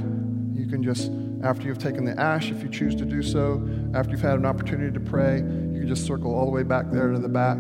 You 0.54 0.66
can 0.66 0.82
just, 0.82 1.10
after 1.42 1.66
you've 1.66 1.78
taken 1.78 2.04
the 2.04 2.18
ash, 2.18 2.50
if 2.50 2.62
you 2.62 2.70
choose 2.70 2.94
to 2.94 3.04
do 3.04 3.22
so, 3.22 3.68
after 3.94 4.12
you've 4.12 4.22
had 4.22 4.38
an 4.38 4.46
opportunity 4.46 4.92
to 4.92 5.00
pray, 5.00 5.38
you 5.38 5.80
can 5.80 5.88
just 5.88 6.06
circle 6.06 6.34
all 6.34 6.46
the 6.46 6.52
way 6.52 6.62
back 6.62 6.90
there 6.90 7.10
to 7.10 7.18
the 7.18 7.28
back. 7.28 7.58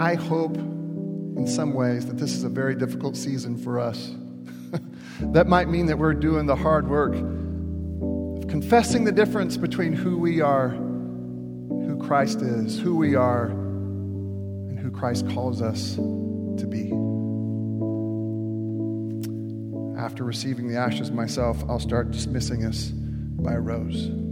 I 0.00 0.14
hope 0.14 0.56
in 0.56 1.46
some 1.46 1.74
ways 1.74 2.06
that 2.06 2.16
this 2.16 2.32
is 2.32 2.42
a 2.42 2.48
very 2.48 2.74
difficult 2.74 3.18
season 3.18 3.58
for 3.58 3.78
us. 3.78 4.14
that 5.20 5.46
might 5.46 5.68
mean 5.68 5.84
that 5.86 5.98
we're 5.98 6.14
doing 6.14 6.46
the 6.46 6.56
hard 6.56 6.88
work 6.88 7.12
of 7.12 8.48
confessing 8.48 9.04
the 9.04 9.12
difference 9.12 9.58
between 9.58 9.92
who 9.92 10.16
we 10.16 10.40
are, 10.40 10.70
who 10.70 12.02
Christ 12.02 12.40
is, 12.40 12.80
who 12.80 12.96
we 12.96 13.14
are, 13.14 13.48
and 13.48 14.78
who 14.78 14.90
Christ 14.90 15.28
calls 15.34 15.60
us 15.60 15.96
to 15.96 16.66
be. 16.66 16.86
After 20.00 20.24
receiving 20.24 20.66
the 20.66 20.78
ashes 20.78 21.10
myself, 21.10 21.62
I'll 21.68 21.78
start 21.78 22.10
dismissing 22.10 22.64
us 22.64 22.88
by 22.88 23.54
rows. 23.54 24.29